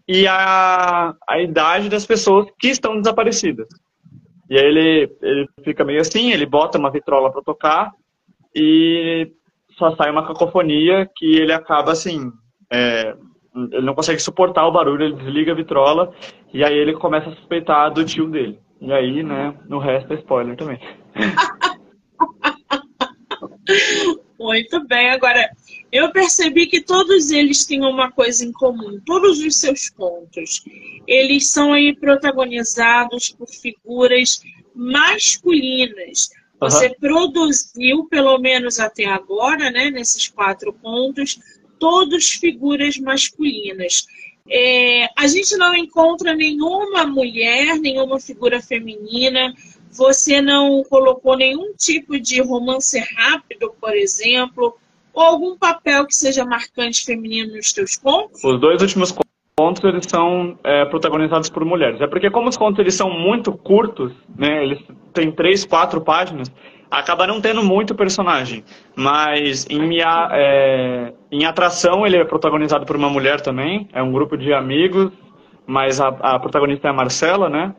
[0.07, 3.67] e a, a idade das pessoas que estão desaparecidas.
[4.49, 7.93] E aí ele, ele fica meio assim, ele bota uma vitrola para tocar
[8.55, 9.31] e
[9.79, 12.33] só sai uma cacofonia que ele acaba assim,
[12.71, 13.15] é,
[13.55, 16.13] ele não consegue suportar o barulho, ele desliga a vitrola
[16.53, 18.59] e aí ele começa a suspeitar do tio dele.
[18.81, 20.81] E aí, né, no resto é spoiler também.
[24.39, 25.49] Muito bem, agora
[25.95, 30.65] eu percebi que todos eles têm uma coisa em comum, todos os seus contos.
[31.07, 34.41] Eles são aí protagonizados por figuras
[34.75, 36.31] masculinas.
[36.59, 36.95] Você uhum.
[36.99, 41.39] produziu, pelo menos até agora, né, nesses quatro contos,
[41.79, 44.05] todos figuras masculinas.
[44.51, 49.55] É, a gente não encontra nenhuma mulher, nenhuma figura feminina.
[49.93, 54.77] Você não colocou nenhum tipo de romance rápido, por exemplo,
[55.15, 58.43] ou algum papel que seja marcante feminino nos teus contos?
[58.43, 59.15] Os dois últimos
[59.57, 62.01] contos eles são é, protagonizados por mulheres.
[62.01, 64.81] É porque como os contos eles são muito curtos, né, eles
[65.13, 66.51] têm três, quatro páginas,
[66.91, 68.65] acaba não tendo muito personagem.
[68.97, 73.89] Mas em, minha, é, em atração ele é protagonizado por uma mulher também.
[73.93, 75.13] É um grupo de amigos,
[75.67, 77.75] mas a, a protagonista é a Marcela, né?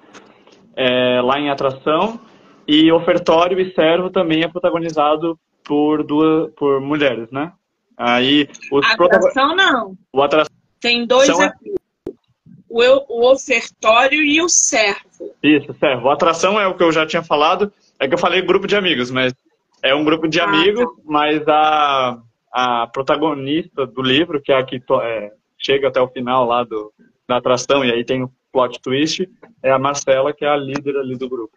[0.75, 2.19] É, lá em atração.
[2.67, 7.51] E ofertório e servo também é protagonizado por duas por mulheres, né?
[7.97, 9.97] Aí os atração não.
[10.13, 11.75] O atração tem dois é aqui.
[12.69, 15.33] O, o ofertório e o servo.
[15.41, 16.09] Isso, servo.
[16.09, 18.75] A atração é o que eu já tinha falado é que eu falei grupo de
[18.75, 19.33] amigos, mas
[19.81, 21.01] é um grupo de ah, amigos, tá.
[21.05, 26.45] mas a, a protagonista do livro, que é a que é, chega até o final
[26.45, 26.93] lá do,
[27.27, 29.29] da atração, e aí tem o plot twist,
[29.63, 31.55] é a Marcela, que é a líder ali do grupo.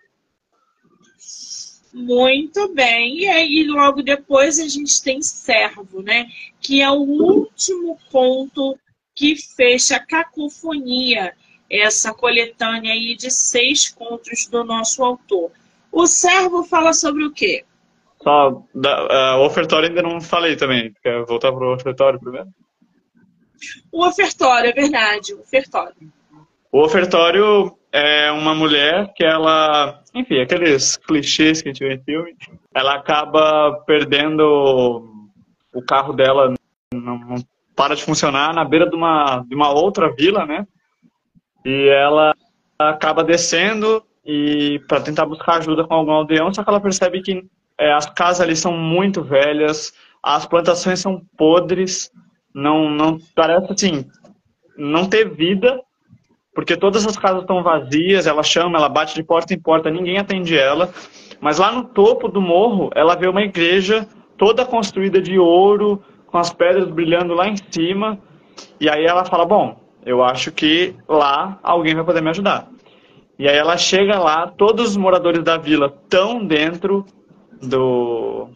[1.92, 3.20] Muito bem.
[3.20, 6.26] E aí, logo depois, a gente tem Servo, né?
[6.60, 8.78] Que é o último conto
[9.14, 11.34] que fecha a cacofonia,
[11.70, 15.50] essa coletânea aí de seis contos do nosso autor.
[15.90, 17.64] O servo fala sobre o quê?
[18.22, 20.94] Só, da, uh, o ofertório ainda não falei também.
[21.02, 22.48] Quer voltar para o ofertório primeiro?
[23.90, 26.12] O ofertório, é verdade, o ofertório.
[26.70, 32.02] O ofertório é uma mulher que ela, enfim, aqueles clichês que a gente vê em
[32.02, 32.36] filme,
[32.74, 35.08] ela acaba perdendo
[35.72, 36.54] o carro dela,
[36.92, 37.36] não, não
[37.74, 40.66] para de funcionar na beira de uma, de uma outra vila, né?
[41.64, 42.34] E ela
[42.78, 47.44] acaba descendo e para tentar buscar ajuda com algum aldeão, só que ela percebe que
[47.78, 52.10] é, as casas ali são muito velhas, as plantações são podres,
[52.52, 54.04] não, não parece assim,
[54.76, 55.80] não ter vida,
[56.58, 60.18] porque todas as casas estão vazias, ela chama, ela bate de porta em porta, ninguém
[60.18, 60.92] atende ela,
[61.40, 66.36] mas lá no topo do morro, ela vê uma igreja toda construída de ouro, com
[66.36, 68.18] as pedras brilhando lá em cima,
[68.80, 72.66] e aí ela fala, bom, eu acho que lá alguém vai poder me ajudar.
[73.38, 77.06] E aí ela chega lá, todos os moradores da vila estão dentro
[77.62, 78.48] do,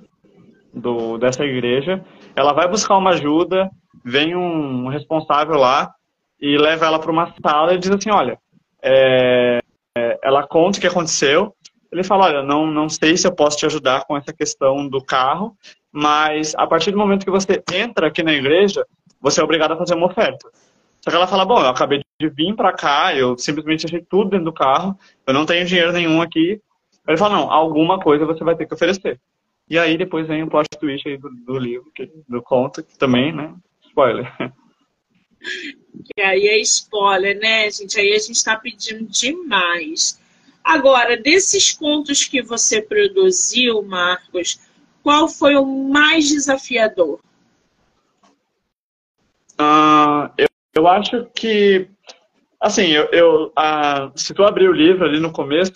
[0.74, 2.04] do dessa igreja.
[2.34, 3.70] Ela vai buscar uma ajuda,
[4.04, 5.94] vem um responsável lá
[6.42, 8.37] e leva ela para uma sala e diz assim, olha,
[8.83, 9.61] é,
[9.96, 11.55] é, ela conta o que aconteceu.
[11.92, 15.00] Ele fala, olha, não, não sei se eu posso te ajudar com essa questão do
[15.00, 15.57] carro,
[15.92, 18.85] mas a partir do momento que você entra aqui na igreja,
[19.20, 20.50] você é obrigado a fazer uma oferta.
[21.00, 24.31] Só que ela fala, bom, eu acabei de vir para cá, eu simplesmente achei tudo
[24.31, 26.61] dentro do carro, eu não tenho dinheiro nenhum aqui.
[27.07, 29.20] Ele fala, não, alguma coisa você vai ter que oferecer.
[29.68, 33.33] E aí depois vem o plot twist do, do livro, que, do conto, que também,
[33.33, 33.55] né,
[33.87, 34.33] spoiler.
[36.14, 37.98] Que aí é spoiler, né, gente?
[37.98, 40.20] Aí a gente está pedindo demais.
[40.64, 44.61] Agora, desses contos que você produziu, Marcos,
[45.03, 47.20] qual foi o mais desafiador?
[49.61, 51.88] Uh, eu, eu acho que,
[52.61, 53.53] assim, eu, eu
[54.14, 55.72] se tu abrir o livro ali no começo,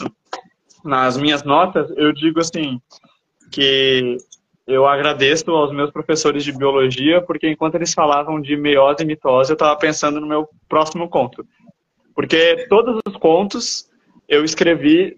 [0.85, 2.81] nas minhas notas, eu digo assim,
[3.51, 4.17] que
[4.67, 9.53] eu agradeço aos meus professores de biologia, porque enquanto eles falavam de meiose e mitose,
[9.53, 11.47] eu estava pensando no meu próximo conto.
[12.14, 13.89] Porque todos os contos
[14.29, 15.17] eu escrevi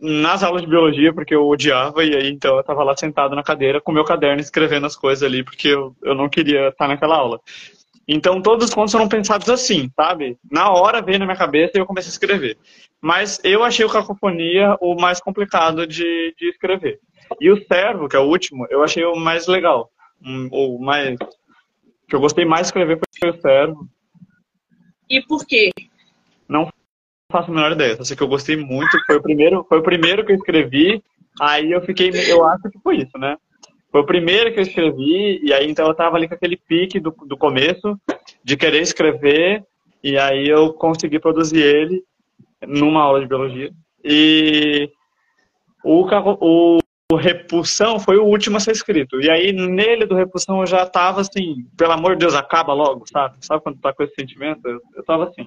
[0.00, 3.42] nas aulas de biologia, porque eu odiava, e aí então eu estava lá sentado na
[3.42, 7.16] cadeira com meu caderno escrevendo as coisas ali, porque eu, eu não queria estar naquela
[7.16, 7.38] aula.
[8.08, 10.36] Então todos os contos foram pensados assim, sabe?
[10.50, 12.58] Na hora veio na minha cabeça e eu comecei a escrever.
[13.00, 16.98] Mas eu achei o Cacofonia o mais complicado de, de escrever.
[17.40, 19.90] E o Servo, que é o último, eu achei o mais legal.
[20.50, 21.18] O mais.
[22.08, 23.88] que eu gostei mais de escrever foi o Servo.
[25.08, 25.70] E por quê?
[26.48, 26.68] Não
[27.30, 27.96] faço a menor ideia.
[27.96, 28.98] Só sei que eu gostei muito.
[29.06, 31.02] Foi o primeiro, foi o primeiro que eu escrevi.
[31.40, 32.10] Aí eu fiquei.
[32.28, 33.36] Eu acho que foi isso, né?
[33.90, 37.00] Foi o primeiro que eu escrevi, e aí então eu tava ali com aquele pique
[37.00, 37.98] do, do começo,
[38.44, 39.64] de querer escrever,
[40.02, 42.04] e aí eu consegui produzir ele
[42.66, 43.72] numa aula de biologia.
[44.04, 44.88] E
[45.82, 46.06] o,
[46.40, 46.78] o,
[47.10, 49.20] o Repulsão foi o último a ser escrito.
[49.20, 53.04] E aí nele do Repulsão eu já tava assim, pelo amor de Deus, acaba logo,
[53.06, 53.34] sabe?
[53.40, 54.60] Sabe quando tá com esse sentimento?
[54.64, 55.44] Eu, eu tava assim.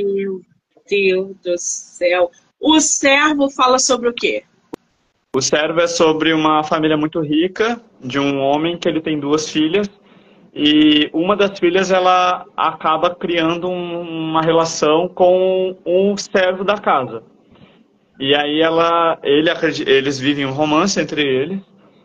[0.00, 0.42] Meu
[0.88, 2.30] Deus do céu.
[2.60, 4.42] O servo fala sobre o quê?
[5.34, 9.48] O servo é sobre uma família muito rica, de um homem que ele tem duas
[9.48, 9.88] filhas,
[10.54, 17.22] e uma das filhas ela acaba criando um, uma relação com um servo da casa.
[18.18, 19.50] E aí ela, ele,
[19.86, 21.60] eles vivem um romance entre eles,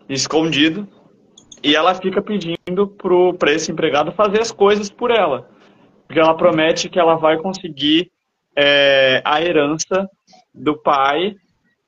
[0.10, 0.88] escondido,
[1.64, 2.88] e ela fica pedindo
[3.38, 5.50] para esse empregado fazer as coisas por ela.
[6.08, 8.12] Porque ela promete que ela vai conseguir
[8.56, 10.10] é, a herança
[10.54, 11.36] do pai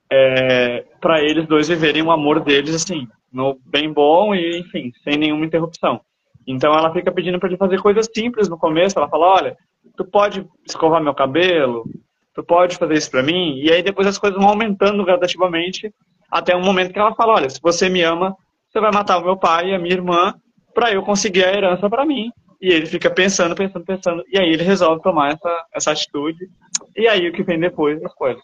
[0.09, 5.17] é, para eles dois viverem o amor deles, assim, no bem bom e, enfim, sem
[5.17, 5.99] nenhuma interrupção.
[6.45, 8.97] Então ela fica pedindo para ele fazer coisas simples no começo.
[8.97, 9.57] Ela fala: olha,
[9.97, 11.83] tu pode escovar meu cabelo,
[12.33, 13.59] tu pode fazer isso para mim.
[13.59, 15.93] E aí depois as coisas vão aumentando gradativamente
[16.29, 18.35] até um momento que ela fala: olha, se você me ama,
[18.69, 20.33] você vai matar o meu pai e a minha irmã
[20.73, 22.31] para eu conseguir a herança para mim.
[22.59, 24.23] E ele fica pensando, pensando, pensando.
[24.31, 26.49] E aí ele resolve tomar essa, essa atitude.
[26.95, 28.43] E aí o que vem depois é coisas.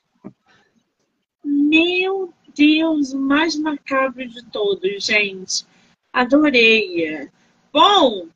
[1.44, 5.66] Meu Deus, o mais macabro de todos, gente.
[6.12, 7.30] Adorei.
[7.72, 8.28] Bom,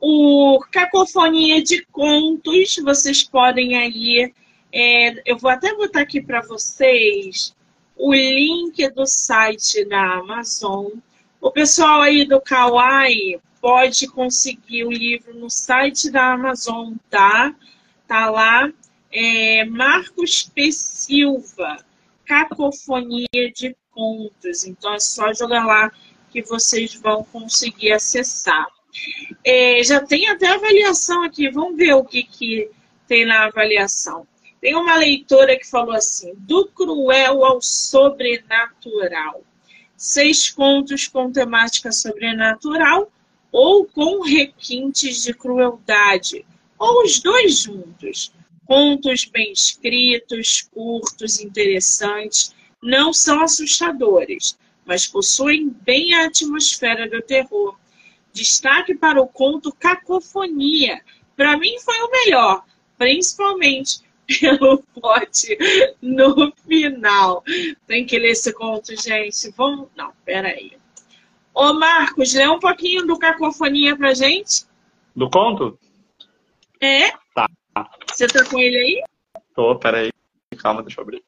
[0.00, 4.32] o Cacofonia de Contos, vocês podem aí.
[4.72, 7.54] É, eu vou até botar aqui para vocês
[7.96, 10.90] o link do site da Amazon.
[11.40, 17.54] O pessoal aí do Kawaii pode conseguir o livro no site da Amazon, tá?
[18.06, 18.72] Tá lá.
[19.12, 20.72] É Marcos P.
[20.72, 21.84] Silva
[22.32, 24.64] cacofonia de contos.
[24.64, 25.92] Então é só jogar lá
[26.30, 28.66] que vocês vão conseguir acessar.
[29.44, 32.70] É, já tem até avaliação aqui, vamos ver o que, que
[33.06, 34.26] tem na avaliação.
[34.62, 39.42] Tem uma leitora que falou assim: do cruel ao sobrenatural.
[39.96, 43.10] Seis contos com temática sobrenatural
[43.50, 46.46] ou com requintes de crueldade,
[46.78, 48.32] ou os dois juntos.
[48.64, 54.56] Contos bem escritos, curtos, interessantes, não são assustadores,
[54.86, 57.76] mas possuem bem a atmosfera do terror.
[58.32, 61.02] Destaque para o conto Cacofonia.
[61.36, 62.64] Para mim foi o melhor,
[62.96, 65.56] principalmente pelo pote
[66.00, 67.42] no final.
[67.86, 69.50] Tem que ler esse conto, gente.
[69.56, 69.88] Vamos.
[69.96, 70.72] Não, peraí.
[71.54, 74.64] Ô, Marcos, lê um pouquinho do Cacofonia pra gente.
[75.14, 75.78] Do conto?
[76.80, 77.10] É.
[77.34, 77.48] Tá.
[78.08, 79.04] Você tá com ele aí?
[79.54, 80.10] Tô, peraí.
[80.58, 81.22] Calma, deixa eu abrir.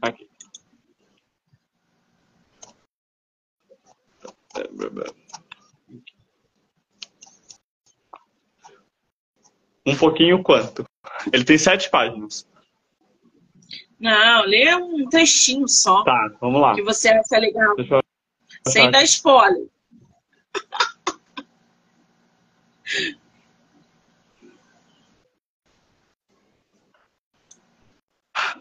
[0.00, 0.28] Aqui.
[9.86, 10.84] Um pouquinho quanto?
[11.32, 12.46] Ele tem sete páginas.
[14.00, 16.02] Não, lê um textinho só.
[16.02, 16.74] Tá, vamos lá.
[16.74, 17.74] Que você acha legal.
[17.78, 18.02] Eu...
[18.66, 19.66] Sem dar spoiler.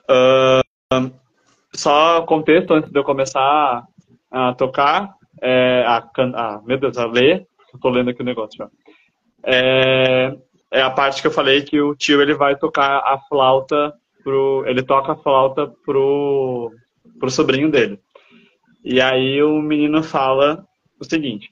[0.10, 1.12] Uh,
[1.74, 3.86] só contexto antes de eu começar
[4.30, 8.70] a tocar, é, a, a, meu Deus, a ler, estou lendo aqui o negócio já.
[9.44, 10.38] É,
[10.72, 13.94] é, a parte que eu falei que o tio ele vai tocar a flauta
[14.24, 16.72] pro, ele toca a flauta pro,
[17.20, 18.00] pro sobrinho dele.
[18.84, 20.66] E aí o menino fala
[21.00, 21.52] o seguinte: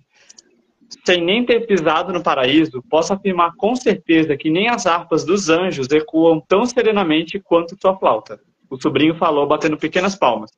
[1.05, 5.49] sem nem ter pisado no paraíso, posso afirmar com certeza que nem as harpas dos
[5.49, 8.39] anjos ecoam tão serenamente quanto sua flauta.
[8.69, 10.51] O sobrinho falou, batendo pequenas palmas.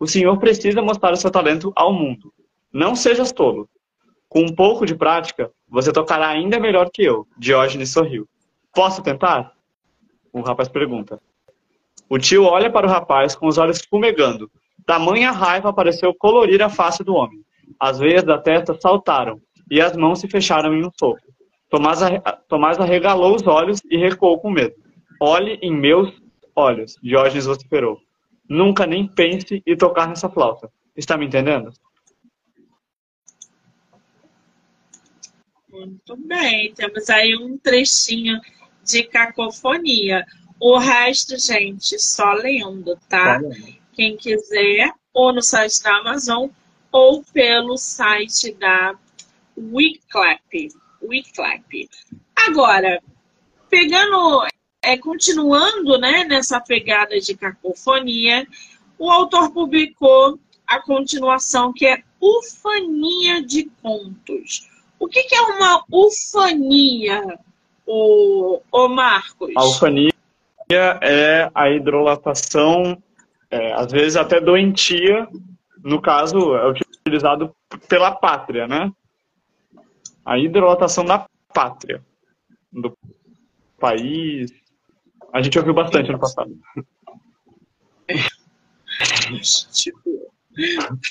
[0.00, 2.32] O senhor precisa mostrar o seu talento ao mundo.
[2.72, 3.68] Não sejas tolo.
[4.28, 7.26] Com um pouco de prática, você tocará ainda melhor que eu.
[7.38, 8.28] Diógenes sorriu.
[8.74, 9.52] Posso tentar?
[10.32, 11.20] O rapaz pergunta.
[12.08, 14.50] O tio olha para o rapaz com os olhos fumegando.
[14.86, 17.40] Tamanha raiva pareceu colorir a face do homem.
[17.78, 21.20] As veias da testa saltaram e as mãos se fecharam em um soco.
[21.70, 22.00] Tomás,
[22.48, 24.74] Tomás arregalou os olhos e recuou com medo.
[25.20, 26.10] Olhe em meus
[26.54, 27.98] olhos, Diógenes vociferou.
[28.48, 30.70] Nunca nem pense em tocar nessa flauta.
[30.96, 31.70] Está me entendendo?
[35.78, 38.40] Muito bem, temos aí um trechinho
[38.84, 40.26] de cacofonia.
[40.58, 43.40] O resto, gente, só lendo, tá?
[43.92, 46.48] Quem quiser, ou no site da Amazon,
[46.90, 48.98] ou pelo site da
[49.56, 50.68] Wiclap.
[51.00, 51.88] Wiclap.
[52.34, 53.00] Agora,
[53.70, 54.48] pegando,
[54.82, 58.44] é, continuando né, nessa pegada de cacofonia,
[58.98, 64.68] o autor publicou a continuação que é Ufania de Contos.
[64.98, 67.38] O que, que é uma ufania,
[67.86, 69.50] o, o Marcos?
[69.56, 70.12] A ufania
[70.70, 73.00] é a hidrolatação,
[73.50, 75.28] é, às vezes até doentia,
[75.82, 77.54] no caso, é utilizado
[77.88, 78.92] pela pátria, né?
[80.24, 82.02] A hidrolatação da pátria,
[82.72, 82.96] do
[83.78, 84.52] país.
[85.32, 86.54] A gente ouviu bastante no passado.
[89.72, 90.32] tipo,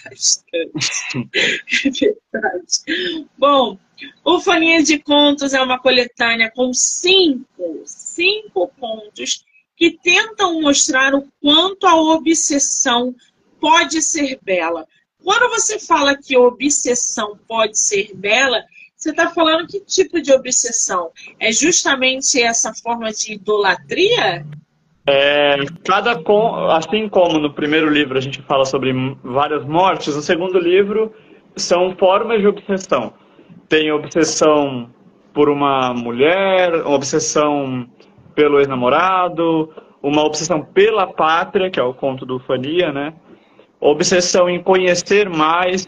[0.03, 1.29] bastante.
[1.85, 3.27] É verdade.
[3.37, 3.79] Bom,
[4.23, 9.45] o Folhinha de Contos é uma coletânea com cinco, cinco contos
[9.75, 13.15] que tentam mostrar o quanto a obsessão
[13.59, 14.87] pode ser bela.
[15.23, 18.63] Quando você fala que obsessão pode ser bela,
[18.95, 21.11] você está falando que tipo de obsessão?
[21.39, 24.45] É justamente essa forma de idolatria?
[25.09, 25.55] É,
[25.85, 26.21] cada
[26.75, 28.93] assim como no primeiro livro a gente fala sobre
[29.23, 31.13] várias mortes, no segundo livro
[31.55, 33.13] são formas de obsessão.
[33.69, 34.89] Tem obsessão
[35.33, 37.87] por uma mulher, obsessão
[38.35, 43.13] pelo ex-namorado, uma obsessão pela pátria, que é o conto do Fania, né?
[43.79, 45.87] Obsessão em conhecer mais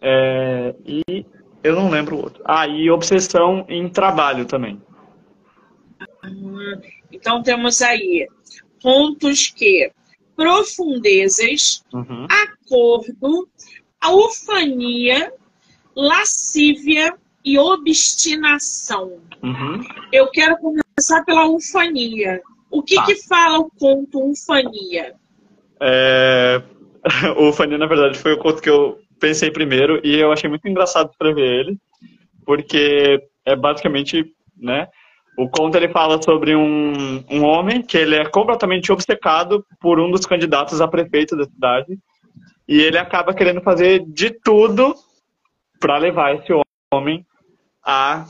[0.00, 1.26] é, e
[1.62, 2.42] eu não lembro o outro.
[2.46, 4.80] Ah, e obsessão em trabalho também.
[7.10, 8.28] Então temos aí
[8.80, 9.90] pontos que
[10.36, 12.26] profundezas, uhum.
[12.28, 13.48] acordo,
[14.04, 15.32] ufania,
[15.94, 19.18] lascívia e obstinação.
[19.42, 19.82] Uhum.
[20.12, 22.42] Eu quero começar pela ufania.
[22.70, 23.06] O que, tá.
[23.06, 25.14] que fala o conto ufania?
[25.80, 26.62] É...
[27.38, 30.66] O ufania, na verdade, foi o conto que eu pensei primeiro e eu achei muito
[30.68, 31.78] engraçado escrever ele,
[32.44, 34.88] porque é basicamente, né?
[35.36, 40.10] O conto ele fala sobre um, um homem que ele é completamente obcecado por um
[40.10, 41.98] dos candidatos a prefeito da cidade
[42.66, 44.94] e ele acaba querendo fazer de tudo
[45.78, 46.52] para levar esse
[46.92, 47.24] homem
[47.84, 48.24] a,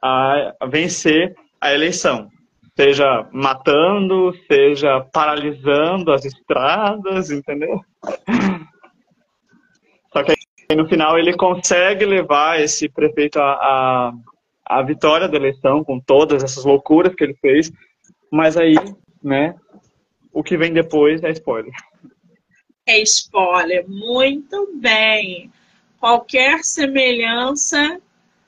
[0.00, 2.30] a vencer a eleição.
[2.76, 7.80] Seja matando, seja paralisando as estradas, entendeu?
[10.12, 14.12] Só que aí, no final ele consegue levar esse prefeito a, a,
[14.66, 17.70] a vitória da eleição com todas essas loucuras que ele fez,
[18.30, 18.74] mas aí,
[19.22, 19.54] né,
[20.32, 21.72] o que vem depois é spoiler.
[22.86, 25.50] É spoiler, muito bem.
[26.00, 28.00] Qualquer semelhança,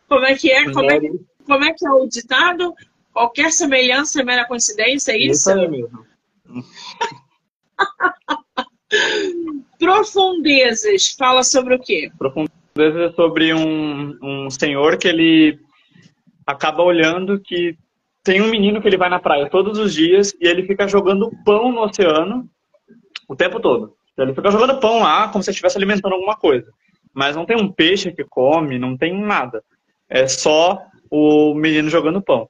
[0.09, 0.71] como é que é?
[0.71, 1.01] Como é,
[1.47, 2.75] como é que é o ditado?
[3.13, 5.51] Qualquer semelhança é mera coincidência, é isso?
[5.51, 6.07] Isso aí mesmo.
[9.79, 12.11] Profundezas, fala sobre o quê?
[12.19, 15.59] Profundezas é sobre um, um senhor que ele
[16.47, 17.77] acaba olhando que
[18.23, 21.31] tem um menino que ele vai na praia todos os dias e ele fica jogando
[21.45, 22.49] pão no oceano
[23.29, 23.95] o tempo todo.
[24.17, 26.71] Ele fica jogando pão lá como se estivesse alimentando alguma coisa.
[27.13, 29.63] Mas não tem um peixe que come, não tem nada.
[30.09, 32.49] É só o menino jogando pão.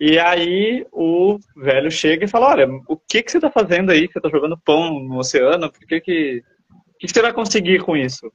[0.00, 4.06] E aí o velho chega e fala, olha, o que, que você está fazendo aí?
[4.06, 5.70] Você está jogando pão no oceano?
[5.70, 8.30] Por que, que o que você vai conseguir com isso?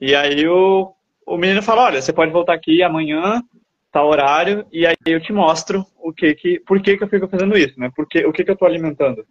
[0.00, 0.92] E aí o,
[1.26, 3.42] o menino fala, olha, você pode voltar aqui amanhã,
[3.90, 7.28] tá horário, e aí eu te mostro o que que, por que que eu fico
[7.28, 7.90] fazendo isso, né?
[7.94, 9.26] Porque, o que que eu tô alimentando.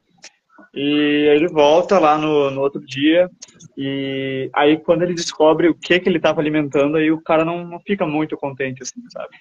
[0.73, 3.29] E aí ele volta lá no, no outro dia,
[3.77, 7.65] e aí quando ele descobre o que que ele estava alimentando, aí o cara não,
[7.65, 9.35] não fica muito contente, assim, sabe?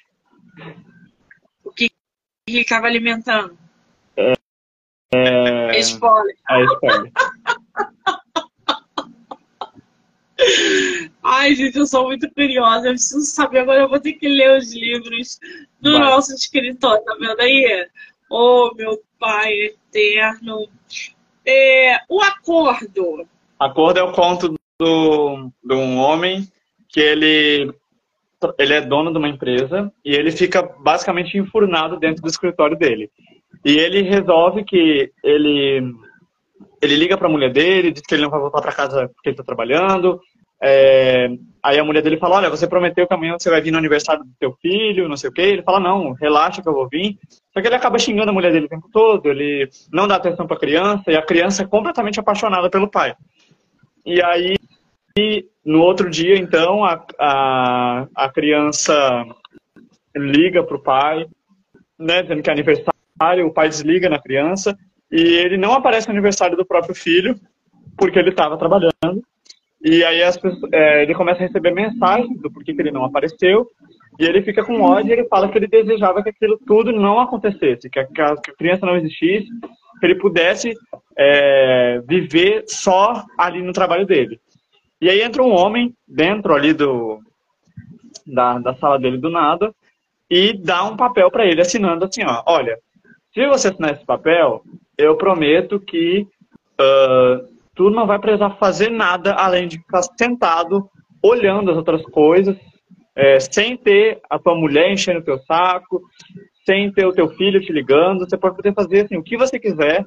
[1.65, 1.91] O que
[2.49, 3.57] ele estava alimentando?
[4.17, 4.33] É...
[5.15, 5.79] é...
[5.81, 6.37] Spoiler.
[6.49, 7.13] É spoiler.
[11.23, 12.89] Ai, gente, eu sou muito curiosa.
[12.89, 13.61] Eu preciso saber.
[13.61, 15.39] Agora eu vou ter que ler os livros
[15.81, 16.01] do Vai.
[16.01, 17.87] nosso escritor, tá vendo aí?
[18.31, 20.69] Oh, meu pai eterno.
[21.45, 23.27] É, o acordo.
[23.59, 26.47] Acordo é o conto do, de um homem
[26.89, 27.73] que ele,
[28.59, 33.11] ele é dono de uma empresa e ele fica basicamente enfurnado dentro do escritório dele.
[33.65, 35.95] E ele resolve que ele
[36.81, 39.29] ele liga para a mulher dele, diz que ele não vai voltar para casa porque
[39.29, 40.21] ele está trabalhando.
[40.63, 41.29] É,
[41.63, 44.25] aí a mulher dele fala: Olha, você prometeu que amanhã você vai vir no aniversário
[44.25, 45.43] do teu filho, não sei o quê.
[45.43, 47.19] Ele fala: Não, relaxa que eu vou vir.
[47.53, 50.47] Só que ele acaba xingando a mulher dele o tempo todo, ele não dá atenção
[50.47, 53.15] para a criança e a criança é completamente apaixonada pelo pai.
[54.05, 54.57] E aí
[55.65, 59.25] no outro dia, então, a, a, a criança
[60.15, 61.27] liga para o pai,
[61.99, 64.79] né, dizendo que é aniversário, o pai desliga na criança,
[65.11, 67.35] e ele não aparece no aniversário do próprio filho,
[67.97, 69.25] porque ele estava trabalhando.
[69.85, 73.69] E aí pessoas, é, ele começa a receber mensagens do porquê que ele não apareceu,
[74.19, 77.21] e ele fica com ódio e ele fala que ele desejava que aquilo tudo não
[77.21, 79.49] acontecesse, que a, que a criança não existisse,
[80.01, 80.75] que ele pudesse
[81.17, 84.41] é, viver só ali no trabalho dele.
[85.01, 87.21] E aí entra um homem dentro ali do,
[88.27, 89.75] da, da sala dele do nada
[90.31, 92.79] e dá um papel para ele assinando assim, ó, olha,
[93.35, 94.63] se você assinar esse papel,
[94.97, 96.27] eu prometo que
[96.81, 100.89] uh, tu não vai precisar fazer nada além de ficar sentado
[101.23, 102.57] olhando as outras coisas,
[103.15, 106.03] é, sem ter a tua mulher enchendo o teu saco,
[106.65, 109.59] sem ter o teu filho te ligando, você pode poder fazer assim, o que você
[109.59, 110.05] quiser,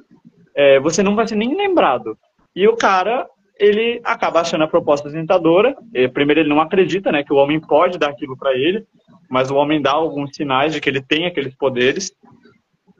[0.54, 2.18] é, você não vai ser nem lembrado.
[2.54, 3.26] E o cara,
[3.58, 5.76] ele acaba achando a proposta tentadora.
[6.12, 8.84] Primeiro, ele não acredita né, que o homem pode dar aquilo para ele,
[9.30, 12.12] mas o homem dá alguns sinais de que ele tem aqueles poderes.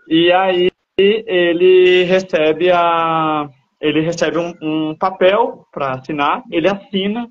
[0.09, 3.49] E aí ele recebe a
[3.81, 7.29] ele recebe um, um papel para assinar, ele assina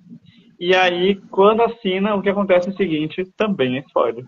[0.60, 4.26] e aí quando assina o que acontece é o seguinte, também é spoiler.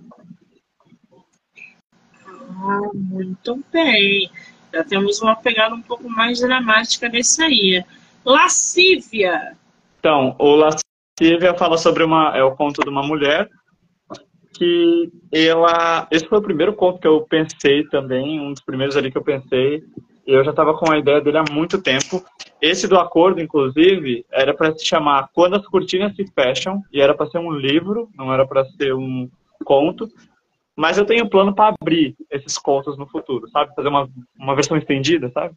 [2.64, 4.30] Ah, muito bem.
[4.74, 7.84] Já temos uma pegada um pouco mais dramática nesse aí.
[8.24, 9.58] Lascívia.
[10.00, 12.38] Então, o Lascívia fala sobre uma.
[12.38, 13.50] É o conto de uma mulher
[14.54, 16.08] que ela.
[16.12, 19.24] Esse foi o primeiro conto que eu pensei também, um dos primeiros ali que eu
[19.24, 19.84] pensei.
[20.32, 22.24] Eu já estava com a ideia dele há muito tempo.
[22.62, 27.14] Esse do acordo, inclusive, era para se chamar Quando as Cortinas se Fecham, e era
[27.14, 29.30] para ser um livro, não era para ser um
[29.66, 30.08] conto.
[30.76, 33.76] Mas eu tenho plano para abrir esses contos no futuro, sabe?
[33.76, 34.10] Fazer uma,
[34.40, 35.54] uma versão estendida, sabe?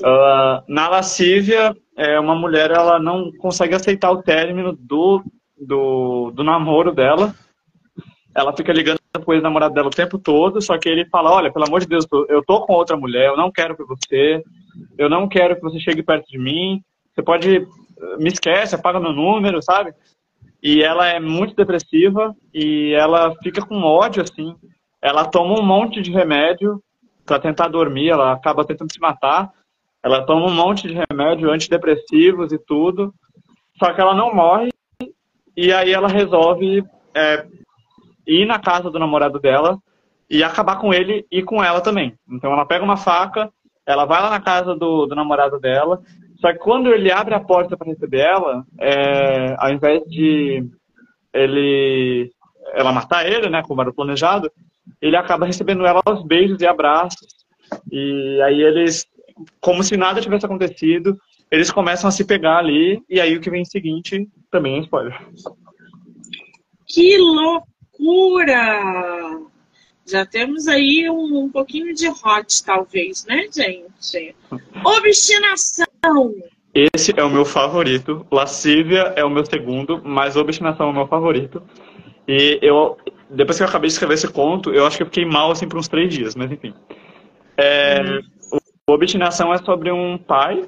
[0.00, 5.24] Uh, na lascívia, é, uma mulher ela não consegue aceitar o término do,
[5.58, 7.34] do, do namoro dela.
[8.34, 11.52] Ela fica ligando com o ex-namorado dela o tempo todo, só que ele fala, olha,
[11.52, 14.42] pelo amor de Deus, eu tô com outra mulher, eu não quero que você,
[14.96, 16.82] eu não quero que você chegue perto de mim,
[17.14, 17.66] você pode,
[18.18, 19.92] me esquece, apaga meu número, sabe?
[20.62, 24.56] E ela é muito depressiva e ela fica com ódio, assim.
[25.00, 26.82] Ela toma um monte de remédio
[27.24, 29.52] para tentar dormir, ela acaba tentando se matar.
[30.02, 33.12] Ela toma um monte de remédio antidepressivos e tudo,
[33.78, 34.70] só que ela não morre.
[35.56, 37.46] E aí ela resolve é,
[38.28, 39.78] ir na casa do namorado dela
[40.30, 42.14] e acabar com ele e com ela também.
[42.30, 43.50] Então ela pega uma faca,
[43.86, 46.02] ela vai lá na casa do, do namorado dela
[46.40, 50.64] só que quando ele abre a porta para receber ela, é, ao invés de
[51.32, 52.30] ele,
[52.74, 54.50] ela matar ele, né, como era planejado,
[55.00, 57.26] ele acaba recebendo ela aos beijos e abraços.
[57.90, 59.04] E aí eles,
[59.60, 61.18] como se nada tivesse acontecido,
[61.50, 65.18] eles começam a se pegar ali, e aí o que vem seguinte também é spoiler.
[66.86, 67.18] Que
[67.98, 69.40] loucura!
[70.06, 74.34] Já temos aí um, um pouquinho de hot, talvez, né, gente?
[74.84, 76.34] Obstinação!
[76.74, 78.26] Esse é o meu favorito.
[78.30, 81.62] Lascívia é o meu segundo, mas Obstinação é o meu favorito.
[82.26, 82.96] E eu,
[83.28, 85.68] depois que eu acabei de escrever esse conto, eu acho que eu fiquei mal assim
[85.68, 86.72] por uns três dias, mas enfim.
[87.56, 88.58] É, hum.
[88.86, 90.64] o Obstinação é sobre um pai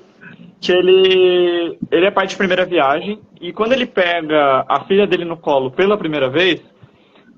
[0.60, 5.24] que ele, ele é pai de primeira viagem e quando ele pega a filha dele
[5.24, 6.62] no colo pela primeira vez,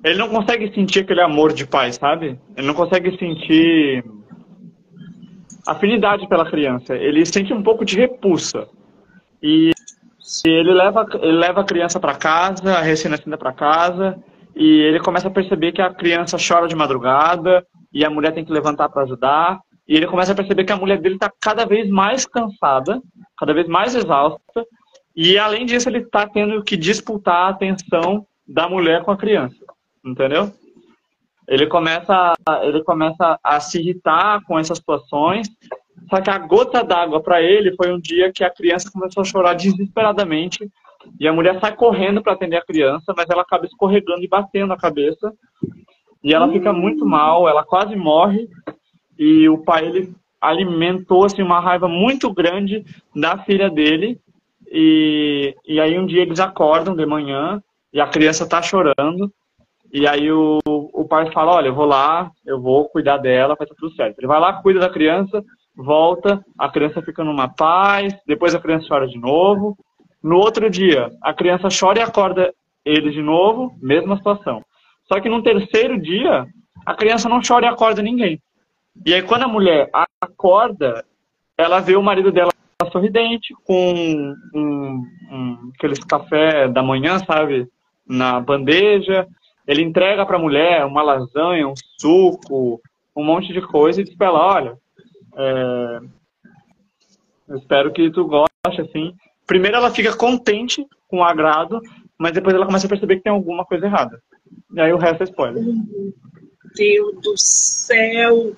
[0.05, 2.39] ele não consegue sentir aquele amor de pai, sabe?
[2.57, 4.05] Ele não consegue sentir
[5.67, 6.95] afinidade pela criança.
[6.95, 8.69] Ele sente um pouco de repulsa.
[9.43, 9.71] E
[10.45, 14.19] ele leva, ele leva a criança para casa, a recém-nascida para casa,
[14.57, 18.45] e ele começa a perceber que a criança chora de madrugada e a mulher tem
[18.45, 19.61] que levantar para ajudar.
[19.87, 23.01] E ele começa a perceber que a mulher dele está cada vez mais cansada,
[23.37, 24.65] cada vez mais exausta,
[25.15, 29.57] e além disso ele está tendo que disputar a atenção da mulher com a criança,
[30.05, 30.53] entendeu?
[31.49, 35.49] Ele começa, ele começa a se irritar com essas situações.
[36.09, 39.25] Só que a gota d'água para ele foi um dia que a criança começou a
[39.25, 40.71] chorar desesperadamente
[41.19, 44.73] e a mulher sai correndo para atender a criança, mas ela acaba escorregando e batendo
[44.73, 45.33] a cabeça.
[46.23, 48.49] E ela fica muito mal, ela quase morre.
[49.19, 52.85] E o pai ele alimentou assim uma raiva muito grande
[53.15, 54.21] da filha dele.
[54.71, 59.33] E, e aí um dia eles acordam de manhã e a criança está chorando.
[59.93, 63.66] E aí o, o pai fala, olha, eu vou lá, eu vou cuidar dela, vai
[63.66, 64.18] estar tudo certo.
[64.18, 65.45] Ele vai lá, cuida da criança,
[65.76, 69.76] volta, a criança fica numa paz, depois a criança chora de novo.
[70.22, 74.64] No outro dia, a criança chora e acorda ele de novo, mesma situação.
[75.07, 76.47] Só que no terceiro dia,
[76.86, 78.40] a criança não chora e acorda ninguém.
[79.05, 79.90] E aí quando a mulher
[80.20, 81.05] acorda,
[81.57, 82.51] ela vê o marido dela
[82.90, 87.68] sorridente, com um, um, aqueles café da manhã, sabe?
[88.07, 89.26] Na bandeja.
[89.67, 92.81] Ele entrega para a mulher uma lasanha, um suco,
[93.17, 94.79] um monte de coisa e diz para ela, olha,
[95.37, 96.01] é,
[97.49, 99.15] eu espero que tu goste, assim.
[99.47, 101.81] Primeiro ela fica contente com o agrado,
[102.19, 104.23] mas depois ela começa a perceber que tem alguma coisa errada.
[104.75, 105.63] E aí o resto é spoiler.
[106.75, 108.57] Deus do céu!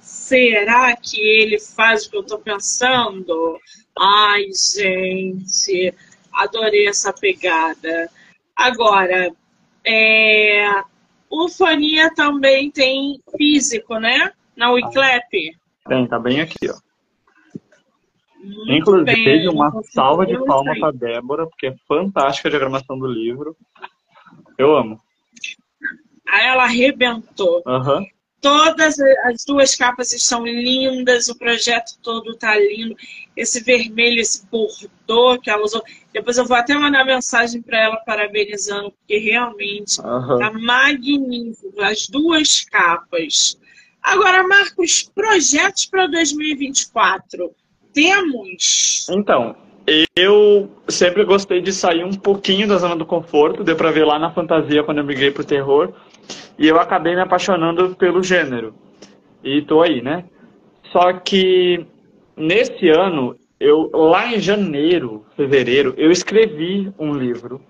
[0.00, 3.58] Será que ele faz o que eu tô pensando?
[3.96, 5.94] Ai, gente,
[6.32, 8.10] adorei essa pegada.
[8.56, 9.30] Agora,
[9.86, 10.82] é,
[11.30, 14.32] o Fania também tem físico, né?
[14.56, 15.30] Na Wiclap.
[15.88, 16.74] Tem, tá bem aqui, ó.
[18.42, 23.06] Muito Inclusive, bem, uma salva de palmas para Débora, porque é fantástica a diagramação do
[23.06, 23.56] livro.
[24.56, 25.00] Eu amo.
[26.28, 27.62] Aí ela arrebentou.
[27.66, 28.06] Uhum.
[28.40, 32.94] Todas as duas capas estão lindas, o projeto todo está lindo.
[33.36, 35.82] Esse vermelho, esse bordô que ela usou.
[36.12, 40.64] Depois eu vou até mandar mensagem para ela parabenizando, porque realmente está uhum.
[40.64, 41.80] magnífico.
[41.82, 43.58] As duas capas.
[44.02, 47.52] Agora, Marcos, projetos para 2024
[47.92, 49.06] temos?
[49.10, 49.56] Então,
[50.14, 54.18] eu sempre gostei de sair um pouquinho da zona do conforto, deu pra ver lá
[54.18, 55.94] na fantasia quando eu migrei pro terror,
[56.58, 58.74] e eu acabei me apaixonando pelo gênero.
[59.44, 60.24] E tô aí, né?
[60.90, 61.86] Só que
[62.36, 67.60] nesse ano, eu lá em janeiro, fevereiro, eu escrevi um livro.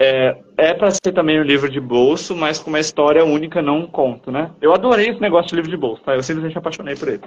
[0.00, 3.80] É, é para ser também um livro de bolso, mas com uma história única, não
[3.80, 4.52] um conto, né?
[4.60, 6.14] Eu adorei esse negócio de livro de bolso, tá?
[6.14, 7.22] Eu simplesmente apaixonei por ele.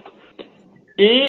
[0.97, 1.25] E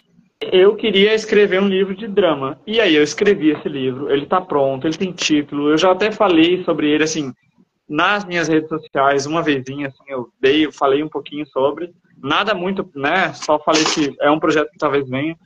[0.51, 2.57] eu queria escrever um livro de drama.
[2.65, 5.69] E aí eu escrevi esse livro, ele está pronto, ele tem título.
[5.69, 7.33] Eu já até falei sobre ele assim
[7.93, 11.93] nas minhas redes sociais, uma vezinha assim, eu dei, eu falei um pouquinho sobre.
[12.17, 13.31] Nada muito, né?
[13.33, 15.37] Só falei que é um projeto que talvez venha.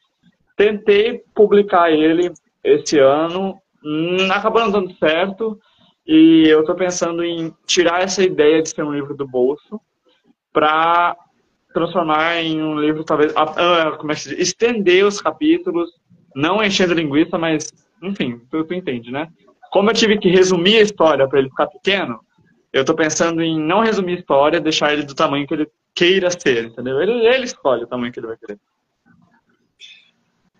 [0.55, 2.31] Tentei publicar ele
[2.63, 5.59] esse ano, hum, acabou não dando certo.
[6.07, 9.81] E eu estou pensando em tirar essa ideia de ser um livro do bolso
[10.53, 11.17] para
[11.73, 14.39] transformar em um livro, talvez, uh, como é que se diz?
[14.39, 15.89] estender os capítulos,
[16.33, 19.27] não enchendo linguiça, mas, enfim, tu, tu entende, né?
[19.69, 22.21] Como eu tive que resumir a história para ele ficar pequeno,
[22.77, 26.29] eu estou pensando em não resumir a história, deixar ele do tamanho que ele queira
[26.29, 27.01] ser, entendeu?
[27.01, 28.59] Ele, ele escolhe o tamanho que ele vai querer.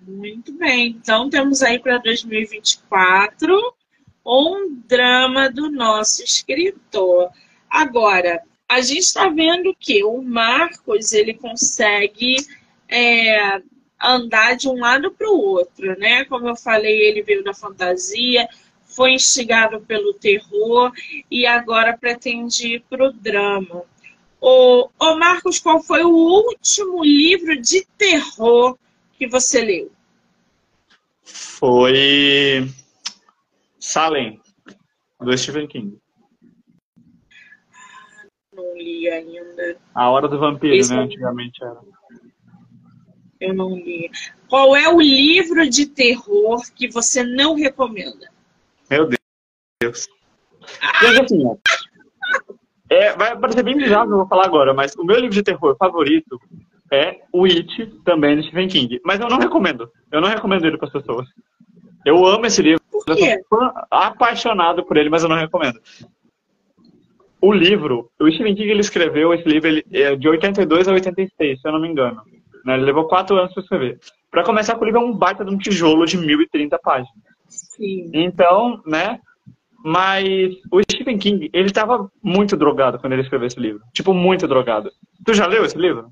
[0.02, 3.76] Muito bem, então temos aí para 2024
[4.26, 7.30] um drama do nosso escritor.
[7.70, 12.38] Agora, a gente está vendo que o Marcos ele consegue
[12.90, 13.62] é,
[14.02, 16.26] andar de um lado para o outro, né?
[16.26, 18.48] Como eu falei, ele veio da fantasia,
[18.98, 20.92] foi instigado pelo terror
[21.30, 23.84] e agora pretende ir para o drama.
[24.42, 28.76] Ô, ô Marcos, qual foi o último livro de terror
[29.16, 29.92] que você leu?
[31.24, 32.68] Foi
[33.80, 34.42] Salem,
[35.20, 35.98] do Stephen King
[38.58, 39.78] não li ainda.
[39.94, 41.04] A Hora do Vampiro, Esse né?
[41.04, 41.80] Antigamente era.
[43.40, 44.10] Eu não li.
[44.50, 48.36] Qual é o livro de terror que você não recomenda?
[48.90, 49.10] Meu
[49.82, 50.08] Deus.
[50.82, 51.22] Ah!
[51.22, 51.44] assim,
[52.90, 55.44] é, vai parecer bem bizarro que eu vou falar agora, mas o meu livro de
[55.44, 56.40] terror favorito
[56.92, 59.02] é o It, também de Stephen King.
[59.04, 59.92] Mas eu não recomendo.
[60.12, 61.28] Eu não recomendo ele para as pessoas.
[62.06, 62.82] Eu amo esse livro.
[62.90, 63.38] Por quê?
[63.38, 65.80] Eu sou apaixonado por ele, mas eu não recomendo
[67.42, 71.62] o livro, o Stephen King ele escreveu esse livro ele, é de 82 a 86,
[71.62, 72.22] se eu não me engano.
[72.66, 72.74] Né?
[72.76, 74.00] Ele levou quatro anos para escrever.
[74.32, 77.27] Para começar, o livro é um baita de um tijolo de 1030 páginas.
[77.78, 78.10] Sim.
[78.14, 79.20] Então, né?
[79.84, 83.82] Mas o Stephen King, ele estava muito drogado quando ele escreveu esse livro.
[83.94, 84.92] Tipo, muito drogado.
[85.24, 86.12] Tu já leu esse livro?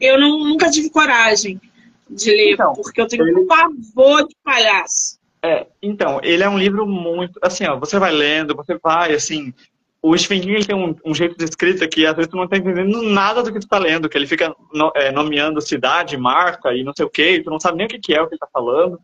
[0.00, 1.60] Eu não, nunca tive coragem
[2.08, 3.40] de ler, então, porque eu tenho ele...
[3.40, 5.18] um pavor de palhaço.
[5.42, 7.38] É, então, ele é um livro muito.
[7.42, 9.52] Assim, ó, você vai lendo, você vai, assim,
[10.00, 12.44] o Stephen King ele tem um, um, jeito de escrita que às vezes tu não
[12.44, 16.16] está entendendo nada do que tu está lendo, que ele fica no, é, nomeando cidade,
[16.16, 18.26] marca e não sei o que, tu não sabe nem o que, que é o
[18.26, 18.98] que ele está falando,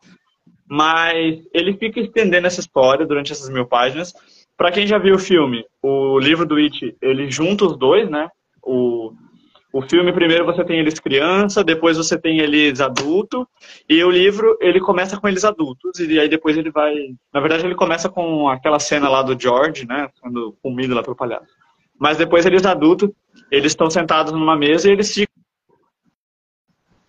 [0.71, 4.15] mas ele fica estendendo essa história durante essas mil páginas.
[4.57, 8.29] Para quem já viu o filme, o livro do It, ele junta os dois, né?
[8.63, 9.13] O,
[9.73, 13.49] o filme, primeiro você tem eles criança, depois você tem eles adulto,
[13.89, 16.95] e o livro, ele começa com eles adultos, e aí depois ele vai...
[17.35, 21.17] Na verdade, ele começa com aquela cena lá do George, né, sendo comido lá pelo
[21.17, 21.51] palhaço.
[21.99, 23.11] Mas depois eles adultos,
[23.51, 25.35] eles estão sentados numa mesa e eles ficam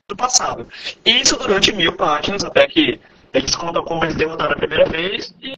[0.07, 0.67] do passado.
[1.05, 2.99] Isso durante mil páginas, até que
[3.33, 5.55] eles contam como eles derrotaram a primeira vez, e...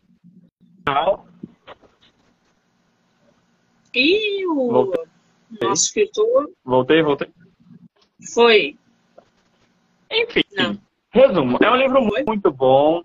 [3.96, 4.92] E o
[5.62, 6.50] nosso escritor.
[6.66, 7.30] Voltei, voltei.
[8.34, 8.78] Foi.
[10.12, 10.44] Enfim.
[10.56, 10.78] Não.
[11.12, 13.04] Resumo, é um livro muito bom,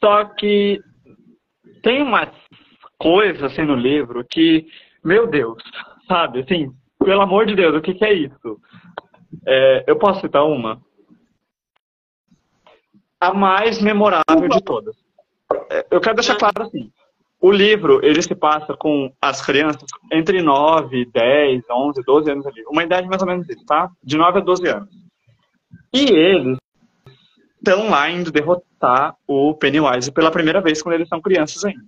[0.00, 0.82] só que
[1.82, 2.30] tem umas
[2.98, 4.66] coisas assim no livro que,
[5.04, 5.62] meu Deus,
[6.08, 8.60] sabe, assim, pelo amor de Deus, o que, que é isso?
[9.46, 10.80] É, eu posso citar uma?
[13.24, 14.94] A mais memorável de todas.
[15.70, 16.90] É, eu quero deixar claro assim,
[17.40, 22.64] o livro, ele se passa com as crianças entre 9, 10, 11, 12 anos ali.
[22.66, 23.90] Uma idade mais ou menos isso, tá?
[24.02, 24.88] De 9 a 12 anos.
[25.92, 26.56] E eles
[27.58, 31.84] estão lá indo derrotar o Pennywise pela primeira vez quando eles são crianças ainda.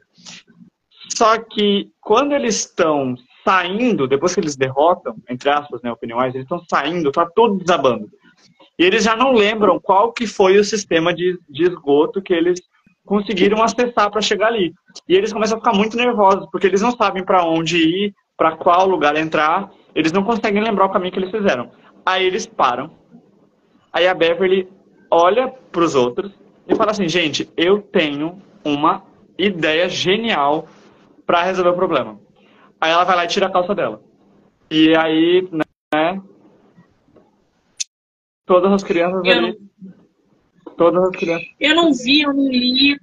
[1.15, 6.37] Só que quando eles estão saindo, depois que eles derrotam, entre aspas, né, o Pennywise,
[6.37, 8.11] eles estão saindo, tá tudo desabando.
[8.79, 12.61] E eles já não lembram qual que foi o sistema de, de esgoto que eles
[13.05, 14.75] conseguiram acessar para chegar ali.
[15.09, 18.57] E eles começam a ficar muito nervosos, porque eles não sabem para onde ir, para
[18.57, 21.71] qual lugar entrar, eles não conseguem lembrar o caminho que eles fizeram.
[22.05, 22.91] Aí eles param.
[23.93, 24.69] Aí a Beverly
[25.11, 26.33] olha para os outros
[26.69, 29.03] e fala assim: gente, eu tenho uma
[29.39, 30.69] ideia genial
[31.25, 32.19] para resolver o problema.
[32.81, 34.03] Aí ela vai lá e tira a calça dela.
[34.71, 36.21] E aí, né?
[38.47, 39.59] Todas as crianças eu ali.
[39.59, 40.75] Não...
[40.77, 41.49] Todas as crianças.
[41.61, 42.99] Eu não vi, eu não li.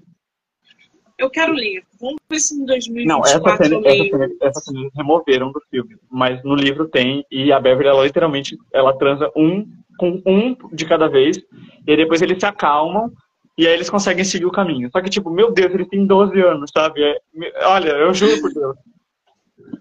[1.18, 1.84] Eu quero ler.
[2.00, 5.96] Vamos ver se em 2024 não, essa cena, essa cena, essa cena removeram do filme.
[6.10, 7.26] Mas no livro tem.
[7.30, 9.66] E a Beverly, ela literalmente, ela transa um
[9.98, 11.38] com um de cada vez.
[11.86, 13.12] E aí depois eles se acalmam.
[13.58, 14.90] E aí eles conseguem seguir o caminho.
[14.92, 17.04] Só que, tipo, meu Deus, ele tem 12 anos, sabe?
[17.04, 17.20] É,
[17.66, 18.76] olha, eu juro por Deus.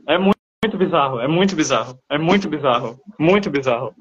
[0.07, 3.95] É muito, muito bizarro, é muito bizarro, é muito bizarro, muito bizarro.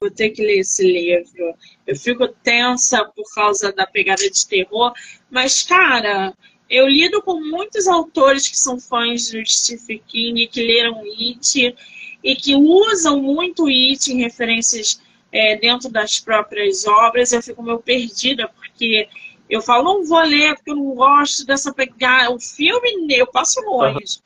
[0.00, 1.54] Vou ter que ler esse livro.
[1.86, 4.92] Eu fico tensa por causa da pegada de terror,
[5.30, 6.34] mas, cara,
[6.68, 11.74] eu lido com muitos autores que são fãs do Stephen King, que leram It
[12.22, 15.00] e que usam muito It em referências
[15.32, 17.32] é, dentro das próprias obras.
[17.32, 19.08] Eu fico meio perdida, porque
[19.48, 22.30] eu falo, não vou ler porque eu não gosto dessa pegada.
[22.30, 24.20] O filme, eu passo longe.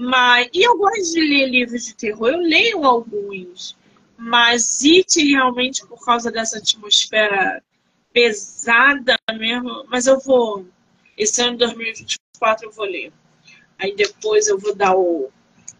[0.00, 3.76] Mas, e eu gosto de ler livros de terror, eu leio alguns.
[4.16, 7.62] Mas It realmente por causa dessa atmosfera
[8.12, 9.84] pesada mesmo.
[9.88, 10.66] Mas eu vou.
[11.16, 13.12] Esse ano de 2024 eu vou ler.
[13.78, 15.30] Aí depois eu vou dar o.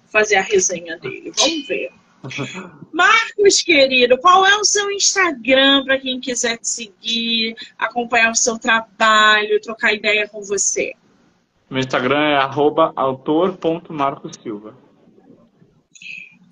[0.07, 1.33] fazer a resenha dele.
[1.35, 1.91] Vamos ver.
[2.93, 8.59] Marcos, querido, qual é o seu Instagram para quem quiser te seguir, acompanhar o seu
[8.59, 10.95] trabalho, trocar ideia com você?
[11.69, 12.37] Meu Instagram é
[12.97, 14.86] autor.marcosilva.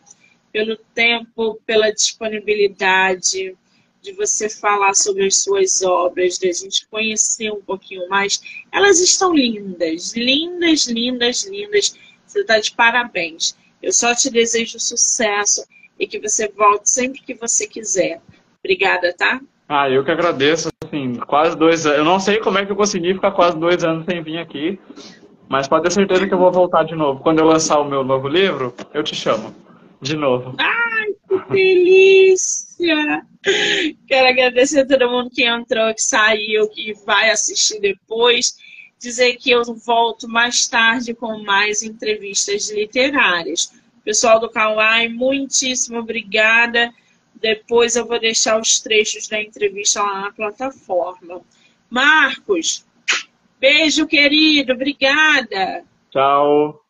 [0.53, 3.57] pelo tempo, pela disponibilidade
[4.01, 8.41] de você falar sobre as suas obras, de a gente conhecer um pouquinho mais.
[8.71, 11.93] Elas estão lindas, lindas, lindas, lindas.
[12.25, 13.57] Você está de parabéns.
[13.83, 15.65] Eu só te desejo sucesso
[15.99, 18.21] e que você volte sempre que você quiser.
[18.63, 19.41] Obrigada, tá?
[19.67, 21.99] Ah, eu que agradeço, assim, quase dois anos.
[21.99, 24.79] Eu não sei como é que eu consegui ficar quase dois anos sem vir aqui,
[25.49, 27.21] mas pode ter certeza que eu vou voltar de novo.
[27.21, 29.53] Quando eu lançar o meu novo livro, eu te chamo.
[29.99, 30.55] De novo.
[30.59, 33.25] Ai, que delícia!
[34.07, 38.57] Quero agradecer a todo mundo que entrou, que saiu, que vai assistir depois.
[38.99, 43.73] Dizer que eu volto mais tarde com mais entrevistas literárias.
[44.03, 46.93] Pessoal do Kawaii, muitíssimo obrigada.
[47.41, 51.41] Depois eu vou deixar os trechos da entrevista lá na plataforma.
[51.89, 52.85] Marcos,
[53.59, 54.73] beijo, querido.
[54.73, 55.83] Obrigada.
[56.11, 56.81] Tchau.